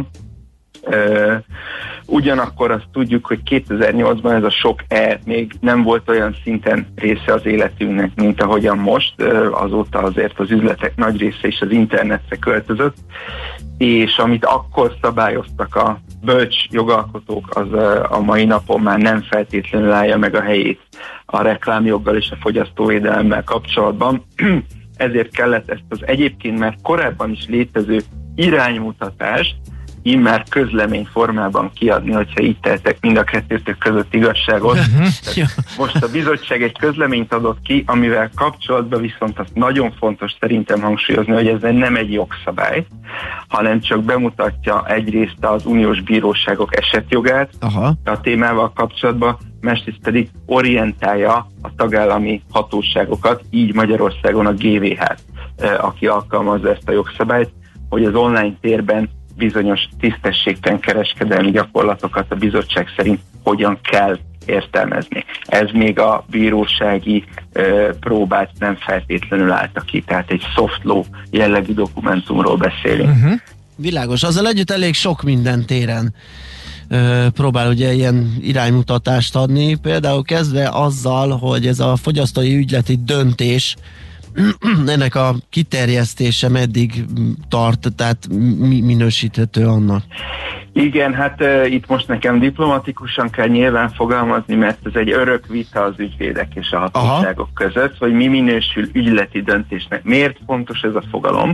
[0.81, 1.35] Uh,
[2.07, 7.33] Ugyanakkor azt tudjuk, hogy 2008-ban ez a sok E még nem volt olyan szinten része
[7.33, 9.13] az életünknek, mint ahogyan most.
[9.17, 12.95] Ö, Azóta azért az üzletek nagy része is az internetre költözött,
[13.77, 19.91] és amit akkor szabályoztak a bölcs jogalkotók, az ö, a mai napon már nem feltétlenül
[19.91, 20.81] állja meg a helyét
[21.25, 24.23] a reklámjoggal és a fogyasztóvédelemmel kapcsolatban.
[24.95, 28.01] Ezért kellett ezt az egyébként már korábban is létező
[28.35, 29.55] iránymutatást
[30.05, 34.73] immár közlemény formában kiadni, hogyha így tehetek mind a kettőtök között igazságot.
[35.23, 40.81] Tehát Most a bizottság egy közleményt adott ki, amivel kapcsolatban viszont az nagyon fontos szerintem
[40.81, 42.85] hangsúlyozni, hogy ez nem egy jogszabály,
[43.47, 47.93] hanem csak bemutatja egyrészt az uniós bíróságok esetjogát Aha.
[48.03, 55.23] a témával kapcsolatban, másrészt pedig orientálja a tagállami hatóságokat, így Magyarországon a GVH-t,
[55.57, 57.49] eh, aki alkalmazza ezt a jogszabályt,
[57.89, 65.25] hogy az online térben bizonyos tisztességtelen kereskedelmi gyakorlatokat a bizottság szerint hogyan kell értelmezni.
[65.45, 71.73] Ez még a bírósági ö, próbát nem feltétlenül állta ki, tehát egy soft law jellegű
[71.73, 73.09] dokumentumról beszélünk.
[73.09, 73.39] Uh-huh.
[73.75, 76.13] Világos, azzal együtt elég sok minden téren
[76.87, 83.75] ö, próbál ugye ilyen iránymutatást adni, például kezdve azzal, hogy ez a fogyasztói ügyleti döntés
[84.95, 87.05] ennek a kiterjesztése meddig
[87.49, 88.27] tart, tehát
[88.57, 90.03] mi minősíthető annak?
[90.73, 95.83] Igen, hát uh, itt most nekem diplomatikusan kell nyilván fogalmazni, mert ez egy örök vita
[95.83, 97.69] az ügyvédek és a hatóságok Aha.
[97.69, 100.03] között, hogy mi minősül ügyleti döntésnek.
[100.03, 101.51] Miért fontos ez a fogalom?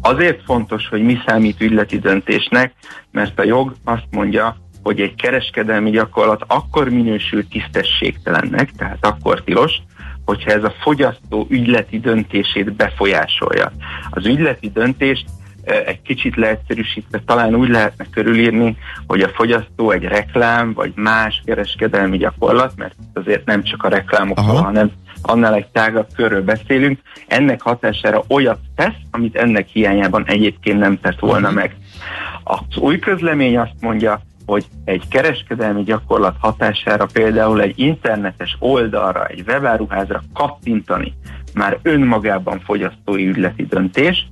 [0.00, 2.72] Azért fontos, hogy mi számít ügyleti döntésnek,
[3.10, 9.82] mert a jog azt mondja, hogy egy kereskedelmi gyakorlat akkor minősül tisztességtelennek, tehát akkor tilos,
[10.26, 13.72] hogyha ez a fogyasztó ügyleti döntését befolyásolja.
[14.10, 15.24] Az ügyleti döntést
[15.64, 22.16] egy kicsit leegyszerűsítve talán úgy lehetne körülírni, hogy a fogyasztó egy reklám vagy más kereskedelmi
[22.16, 24.90] gyakorlat, mert azért nem csak a reklámokról, hanem
[25.22, 31.18] annál egy tágabb körről beszélünk, ennek hatására olyat tesz, amit ennek hiányában egyébként nem tett
[31.18, 31.76] volna meg.
[32.44, 39.44] Az új közlemény azt mondja, hogy egy kereskedelmi gyakorlat hatására például egy internetes oldalra, egy
[39.46, 41.14] webáruházra kattintani
[41.54, 44.28] már önmagában fogyasztói ügyleti döntés.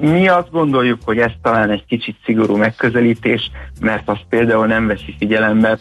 [0.00, 3.50] Mi azt gondoljuk, hogy ez talán egy kicsit szigorú megközelítés,
[3.80, 5.78] mert azt például nem veszi figyelembe,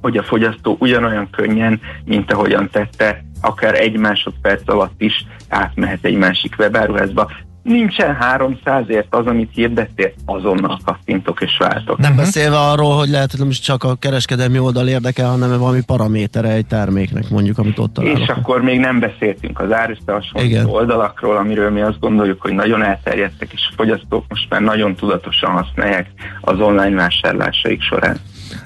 [0.00, 6.16] hogy a fogyasztó ugyanolyan könnyen, mint ahogyan tette, akár egy másodperc alatt is átmehet egy
[6.16, 7.30] másik webáruházba
[7.68, 11.98] nincsen 300ért az, amit hirdettél, azonnal kattintok és váltok.
[11.98, 15.80] Nem beszélve arról, hogy lehet, hogy nem is csak a kereskedelmi oldal érdekel, hanem valami
[15.86, 18.18] paramétere egy terméknek mondjuk, amit ott találok.
[18.18, 23.52] És akkor még nem beszéltünk az árösszehasonlító oldalakról, amiről mi azt gondoljuk, hogy nagyon elterjedtek,
[23.52, 26.06] és a fogyasztók most már nagyon tudatosan használják
[26.40, 28.20] az online vásárlásaik során.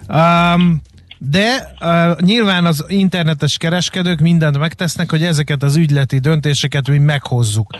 [0.08, 0.80] Um,
[1.18, 7.70] de uh, nyilván az internetes kereskedők mindent megtesznek, hogy ezeket az ügyleti döntéseket mi meghozzuk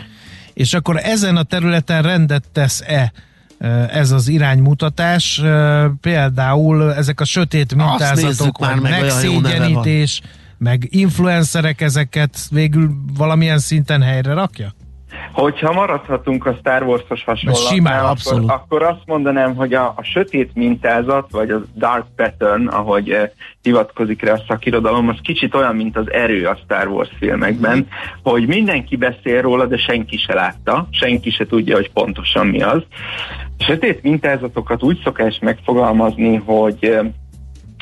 [0.53, 3.11] és akkor ezen a területen rendet tesz-e
[3.91, 5.41] ez az iránymutatás,
[6.01, 10.21] például ezek a sötét mintázatok, már meg megszégyenítés,
[10.57, 14.73] meg influencerek ezeket végül valamilyen szinten helyre rakja?
[15.31, 21.31] Hogyha maradhatunk a Star Wars-os hasonlatnál, akkor, akkor azt mondanám, hogy a, a sötét mintázat,
[21.31, 23.29] vagy a dark pattern, ahogy eh,
[23.61, 27.81] hivatkozik rá a szakirodalom, az kicsit olyan, mint az erő a Star Wars filmekben, mm.
[28.23, 32.83] hogy mindenki beszél róla, de senki se látta, senki se tudja, hogy pontosan mi az.
[33.57, 37.05] A sötét mintázatokat úgy szokás megfogalmazni, hogy eh,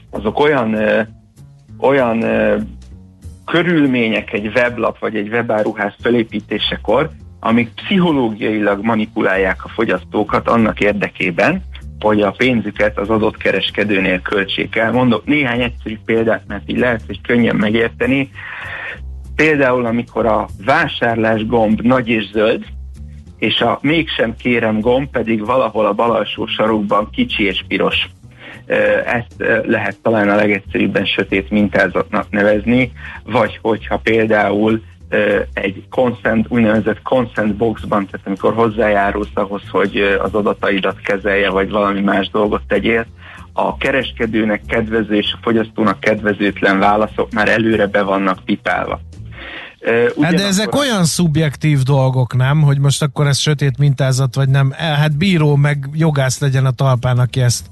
[0.10, 1.06] azok olyan, eh,
[1.80, 2.56] olyan eh,
[3.46, 11.64] körülmények egy weblap vagy egy webáruház felépítésekor, amik pszichológiailag manipulálják a fogyasztókat annak érdekében,
[12.00, 14.92] hogy a pénzüket az adott kereskedőnél költsék el.
[14.92, 18.32] Mondok néhány egyszerű példát, mert így lehet, hogy könnyen megérteni.
[19.36, 22.66] Például, amikor a vásárlás gomb nagy és zöld,
[23.38, 28.10] és a mégsem kérem gomb pedig valahol a bal alsó sarokban kicsi és piros.
[29.06, 32.92] Ezt lehet talán a legegyszerűbben sötét mintázatnak nevezni,
[33.24, 34.82] vagy hogyha például
[35.54, 42.02] egy consent, úgynevezett consent boxban, tehát amikor hozzájárulsz ahhoz, hogy az adataidat kezelje, vagy valami
[42.02, 43.06] más dolgot tegyél,
[43.54, 49.00] a kereskedőnek kedvező és a fogyasztónak kedvezőtlen válaszok már előre be vannak pipálva.
[49.82, 50.24] Ugyanakkor...
[50.24, 52.62] Hát de ezek olyan szubjektív dolgok, nem?
[52.62, 54.72] Hogy most akkor ez sötét mintázat, vagy nem?
[54.72, 57.66] Hát bíró meg jogász legyen a talpán, aki ezt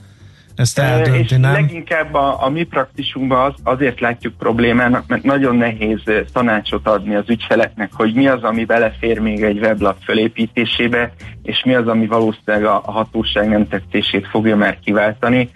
[0.60, 1.51] ezt eldönti, és nem?
[1.51, 6.01] leginkább a, a mi praktisunkban az, azért látjuk problémának, mert nagyon nehéz
[6.34, 11.76] tanácsot adni az ügyfeleknek, hogy mi az, ami belefér még egy weblap fölépítésébe, és mi
[11.76, 15.49] az, ami valószínűleg a, a hatóság nem tetszését fogja már kiváltani.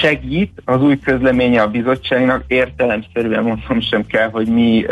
[0.00, 4.86] Segít az új közleménye a bizottságnak, értelemszerűen mondom sem kell, hogy mi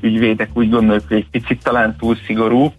[0.00, 2.72] ügyvédek úgy gondoljuk, hogy egy picit talán túl szigorú,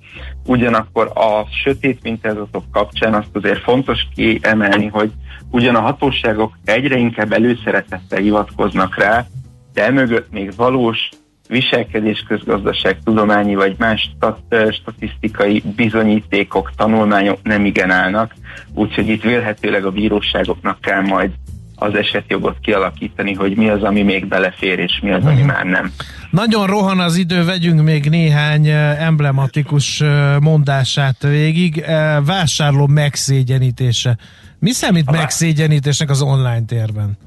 [0.45, 5.11] ugyanakkor a sötét mintázatok kapcsán azt azért fontos kiemelni, hogy
[5.51, 9.25] ugyan a hatóságok egyre inkább előszeretettel hivatkoznak rá,
[9.73, 11.09] de emögött még valós
[11.47, 14.39] viselkedés közgazdaság tudományi vagy más stat,
[14.71, 18.33] statisztikai bizonyítékok, tanulmányok nem igen állnak,
[18.73, 21.31] úgyhogy itt vélhetőleg a bíróságoknak kell majd
[21.75, 25.91] az esetjogot kialakítani, hogy mi az, ami még belefér, és mi az, ami már nem.
[26.29, 28.67] Nagyon rohan az idő, vegyünk még néhány
[28.99, 30.03] emblematikus
[30.39, 31.85] mondását végig.
[32.25, 34.17] Vásárló megszégyenítése.
[34.59, 37.17] Mi számít megszégyenítésnek az online térben?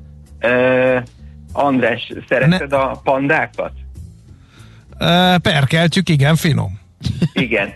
[0.42, 1.02] Uh,
[1.52, 3.72] András, szereted a pandákat?
[4.98, 6.78] Eh, Perkeltjük, igen, finom.
[7.32, 7.72] Igen.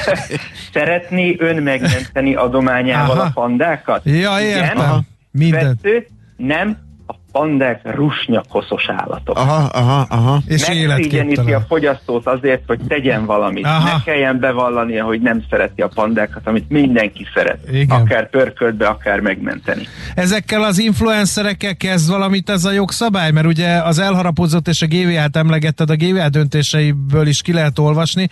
[0.72, 3.26] Szeretné ön megmenteni adományával Aha.
[3.26, 4.02] a pandákat?
[4.04, 4.64] Ja, Igen.
[4.64, 5.00] értem.
[5.30, 5.78] Minden.
[5.82, 6.06] Kettő,
[6.36, 6.76] nem,
[7.06, 9.36] a pandák rusnyakoszos állatok.
[9.36, 10.42] Aha, aha, aha.
[10.46, 11.64] És Megszégyeníti a életképtelen.
[11.68, 13.64] fogyasztót azért, hogy tegyen valamit.
[13.64, 13.96] Aha.
[13.96, 17.58] Ne kelljen bevallania, hogy nem szereti a pandákat, amit mindenki szeret.
[17.72, 18.00] Igen.
[18.00, 19.86] Akár pörköltbe, akár megmenteni.
[20.14, 23.30] Ezekkel az influencerekkel kezd valamit ez a jogszabály?
[23.30, 28.28] Mert ugye az elharapozott és a GVH-t emlegetted, a GVH döntéseiből is ki lehet olvasni,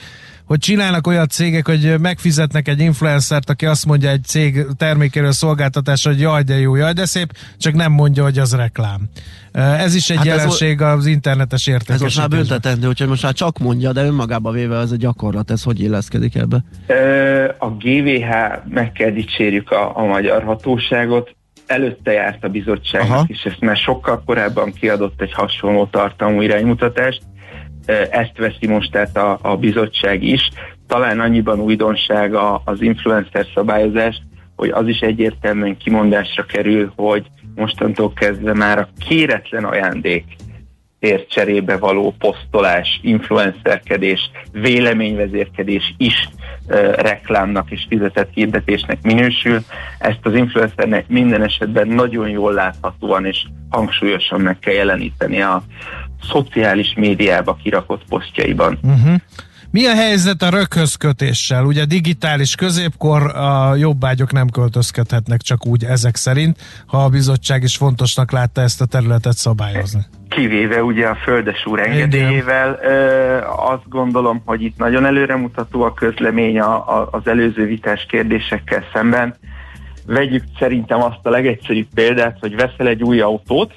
[0.49, 6.11] hogy csinálnak olyan cégek, hogy megfizetnek egy influencert, aki azt mondja egy cég termékéről szolgáltatásra,
[6.11, 9.01] hogy jaj, de jó, jaj, de szép, csak nem mondja, hogy az reklám.
[9.53, 12.39] Ez is egy Hát ez jelenség az internetes Ez most már értékesítésben.
[12.39, 16.35] büntetendő, úgyhogy most már csak mondja, de önmagába véve ez a gyakorlat, ez hogy illeszkedik
[16.35, 16.65] ebbe?
[17.59, 18.29] A GVH,
[18.69, 21.37] meg kell dicsérjük a, a magyar hatóságot,
[21.67, 23.25] előtte járt a bizottságnak, Aha.
[23.27, 27.23] és ezt már sokkal korábban kiadott egy hasonló tartalmú iránymutatást.
[28.11, 30.49] Ezt veszi most át a, a bizottság is.
[30.87, 34.23] Talán annyiban újdonság a, az influencer szabályozás,
[34.57, 40.25] hogy az is egyértelműen kimondásra kerül, hogy mostantól kezdve már a kéretlen ajándék
[40.99, 46.29] ért cserébe való posztolás, influencerkedés, véleményvezérkedés is
[46.67, 49.59] ö, reklámnak és fizetett hirdetésnek minősül.
[49.99, 55.63] Ezt az influencernek minden esetben nagyon jól láthatóan és hangsúlyosan meg kell jeleníteni a
[56.23, 58.79] szociális médiába kirakott posztjaiban.
[58.83, 59.15] Uh-huh.
[59.71, 61.65] Mi a helyzet a röghözkötéssel?
[61.65, 66.57] Ugye digitális középkor a jobbágyok nem költözkedhetnek csak úgy ezek szerint,
[66.87, 70.01] ha a bizottság is fontosnak látta ezt a területet szabályozni.
[70.29, 72.79] kivéve ugye a Földes úr engedélyével.
[72.83, 73.39] Ö,
[73.73, 79.35] azt gondolom, hogy itt nagyon előremutató a közlemény a, a, az előző vitás kérdésekkel szemben.
[80.07, 83.75] Vegyük szerintem azt a legegyszerűbb példát, hogy veszel egy új autót,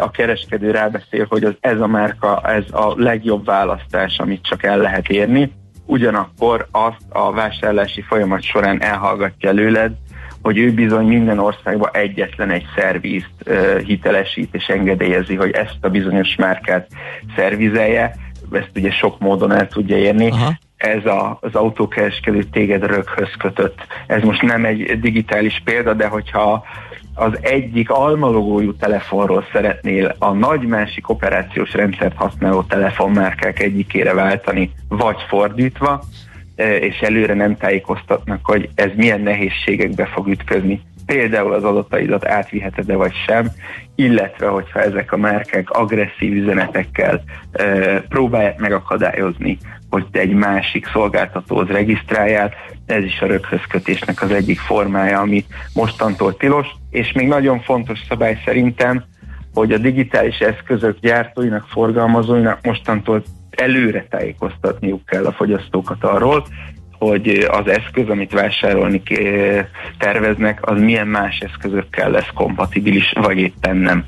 [0.00, 4.78] a kereskedő rábeszél, hogy az, ez a márka, ez a legjobb választás, amit csak el
[4.78, 5.52] lehet érni.
[5.86, 9.92] Ugyanakkor azt a vásárlási folyamat során elhallgatja előled,
[10.42, 15.88] hogy ő bizony minden országban egyetlen egy szervízt uh, hitelesít és engedélyezi, hogy ezt a
[15.88, 16.88] bizonyos márkát
[17.36, 18.16] szervizelje,
[18.52, 20.30] ezt ugye sok módon el tudja érni.
[20.30, 20.52] Aha.
[20.76, 23.86] Ez a, az autókereskedő téged röghöz kötött.
[24.06, 26.64] Ez most nem egy digitális példa, de hogyha
[27.14, 35.16] az egyik almalogójú telefonról szeretnél a nagy másik operációs rendszert használó telefonmárkák egyikére váltani, vagy
[35.28, 36.02] fordítva,
[36.80, 40.80] és előre nem tájékoztatnak, hogy ez milyen nehézségekbe fog ütközni.
[41.06, 43.50] Például az adataidat átviheted-e vagy sem,
[43.94, 47.64] illetve hogyha ezek a márkák agresszív üzenetekkel e,
[48.00, 49.58] próbálják megakadályozni,
[49.90, 52.54] hogy te egy másik szolgáltatóhoz regisztráljál,
[52.86, 55.44] ez is a röghözkötésnek az egyik formája, ami
[55.74, 59.04] mostantól tilos, és még nagyon fontos szabály szerintem,
[59.54, 66.46] hogy a digitális eszközök gyártóinak, forgalmazóinak mostantól előre tájékoztatniuk kell a fogyasztókat arról,
[66.98, 69.02] hogy az eszköz, amit vásárolni
[69.98, 74.04] terveznek, az milyen más eszközökkel lesz kompatibilis, vagy éppen nem.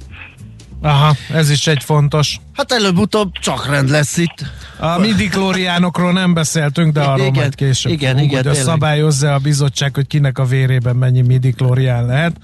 [0.82, 2.41] Aha, ez is egy fontos.
[2.53, 4.45] Hát előbb-utóbb csak rend lesz itt.
[4.78, 9.39] A midiklóriánokról nem beszéltünk, de arról Igen, majd később igen, fogunk, igen, hogy szabályozza a
[9.39, 12.37] bizottság, hogy kinek a vérében mennyi midiklórián lehet.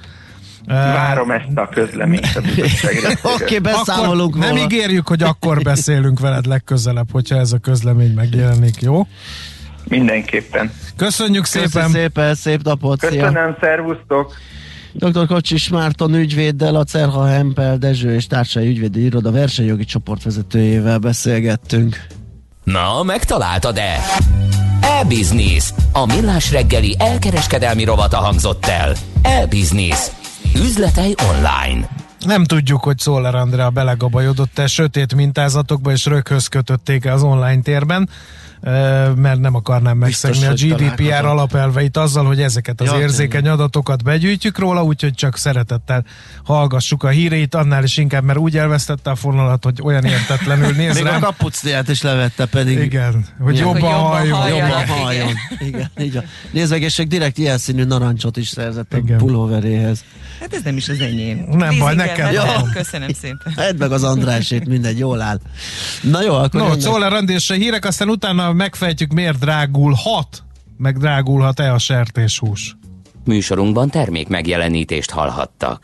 [0.67, 3.19] Várom ezt a közleményt a bizottság.
[3.41, 4.63] Oké, beszámolunk akkor Nem róla.
[4.63, 9.07] ígérjük, hogy akkor beszélünk veled legközelebb, hogyha ez a közlemény megjelenik, jó?
[9.89, 10.73] Mindenképpen.
[10.97, 11.91] Köszönjük Köszi szépen!
[11.91, 13.11] szépen, szép napot, szia!
[13.11, 14.35] Köszönöm, szervusztok!
[14.93, 15.27] Dr.
[15.27, 22.07] Kocsis Márton ügyvéddel, a Cerha Hempel Dezső és társai ügyvédi iroda versenyjogi csoportvezetőjével beszélgettünk.
[22.65, 23.97] Na, megtaláltad-e?
[24.81, 25.71] E-Business.
[25.93, 28.93] A millás reggeli elkereskedelmi rovata hangzott el.
[29.23, 30.11] E-Business.
[30.55, 31.89] Üzletei online.
[32.19, 38.09] Nem tudjuk, hogy Szoller Andrea belegabajodott-e sötét mintázatokba, és röghöz kötötték-e az online térben,
[39.17, 44.59] mert nem akarnám megszegni a GDPR alapelveit azzal, hogy ezeket az Ja, érzékeny adatokat begyűjtjük
[44.59, 46.05] róla, úgyhogy csak szeretettel
[46.45, 50.95] hallgassuk a híreit, annál is inkább, mert úgy elvesztette a fonalat, hogy olyan értetlenül néz
[50.95, 51.21] Még a rám.
[51.21, 52.79] kapucniát is levette pedig.
[52.79, 53.67] Igen, hogy Igen.
[53.67, 54.49] jobban halljon.
[54.49, 54.87] Jobban Igen.
[54.87, 55.33] halljon.
[55.97, 56.25] Igen,
[56.81, 59.19] és még direkt ilyen színű narancsot is szerzett a Igen.
[59.19, 60.05] pulóveréhez.
[60.41, 61.45] Hát ez nem is az enyém.
[61.51, 62.47] Nem baj, neked nem.
[62.47, 62.71] van.
[62.75, 63.53] Köszönöm szépen.
[63.57, 65.39] Edd meg az Andrásét, mindegy, jól áll.
[66.01, 70.43] Na jó, akkor No, és a hírek, aztán utána megfejtjük, miért drágulhat,
[70.77, 72.77] meg drágulhat-e a sertéshús.
[73.25, 75.81] Műsorunkban termék megjelenítést hallhattak.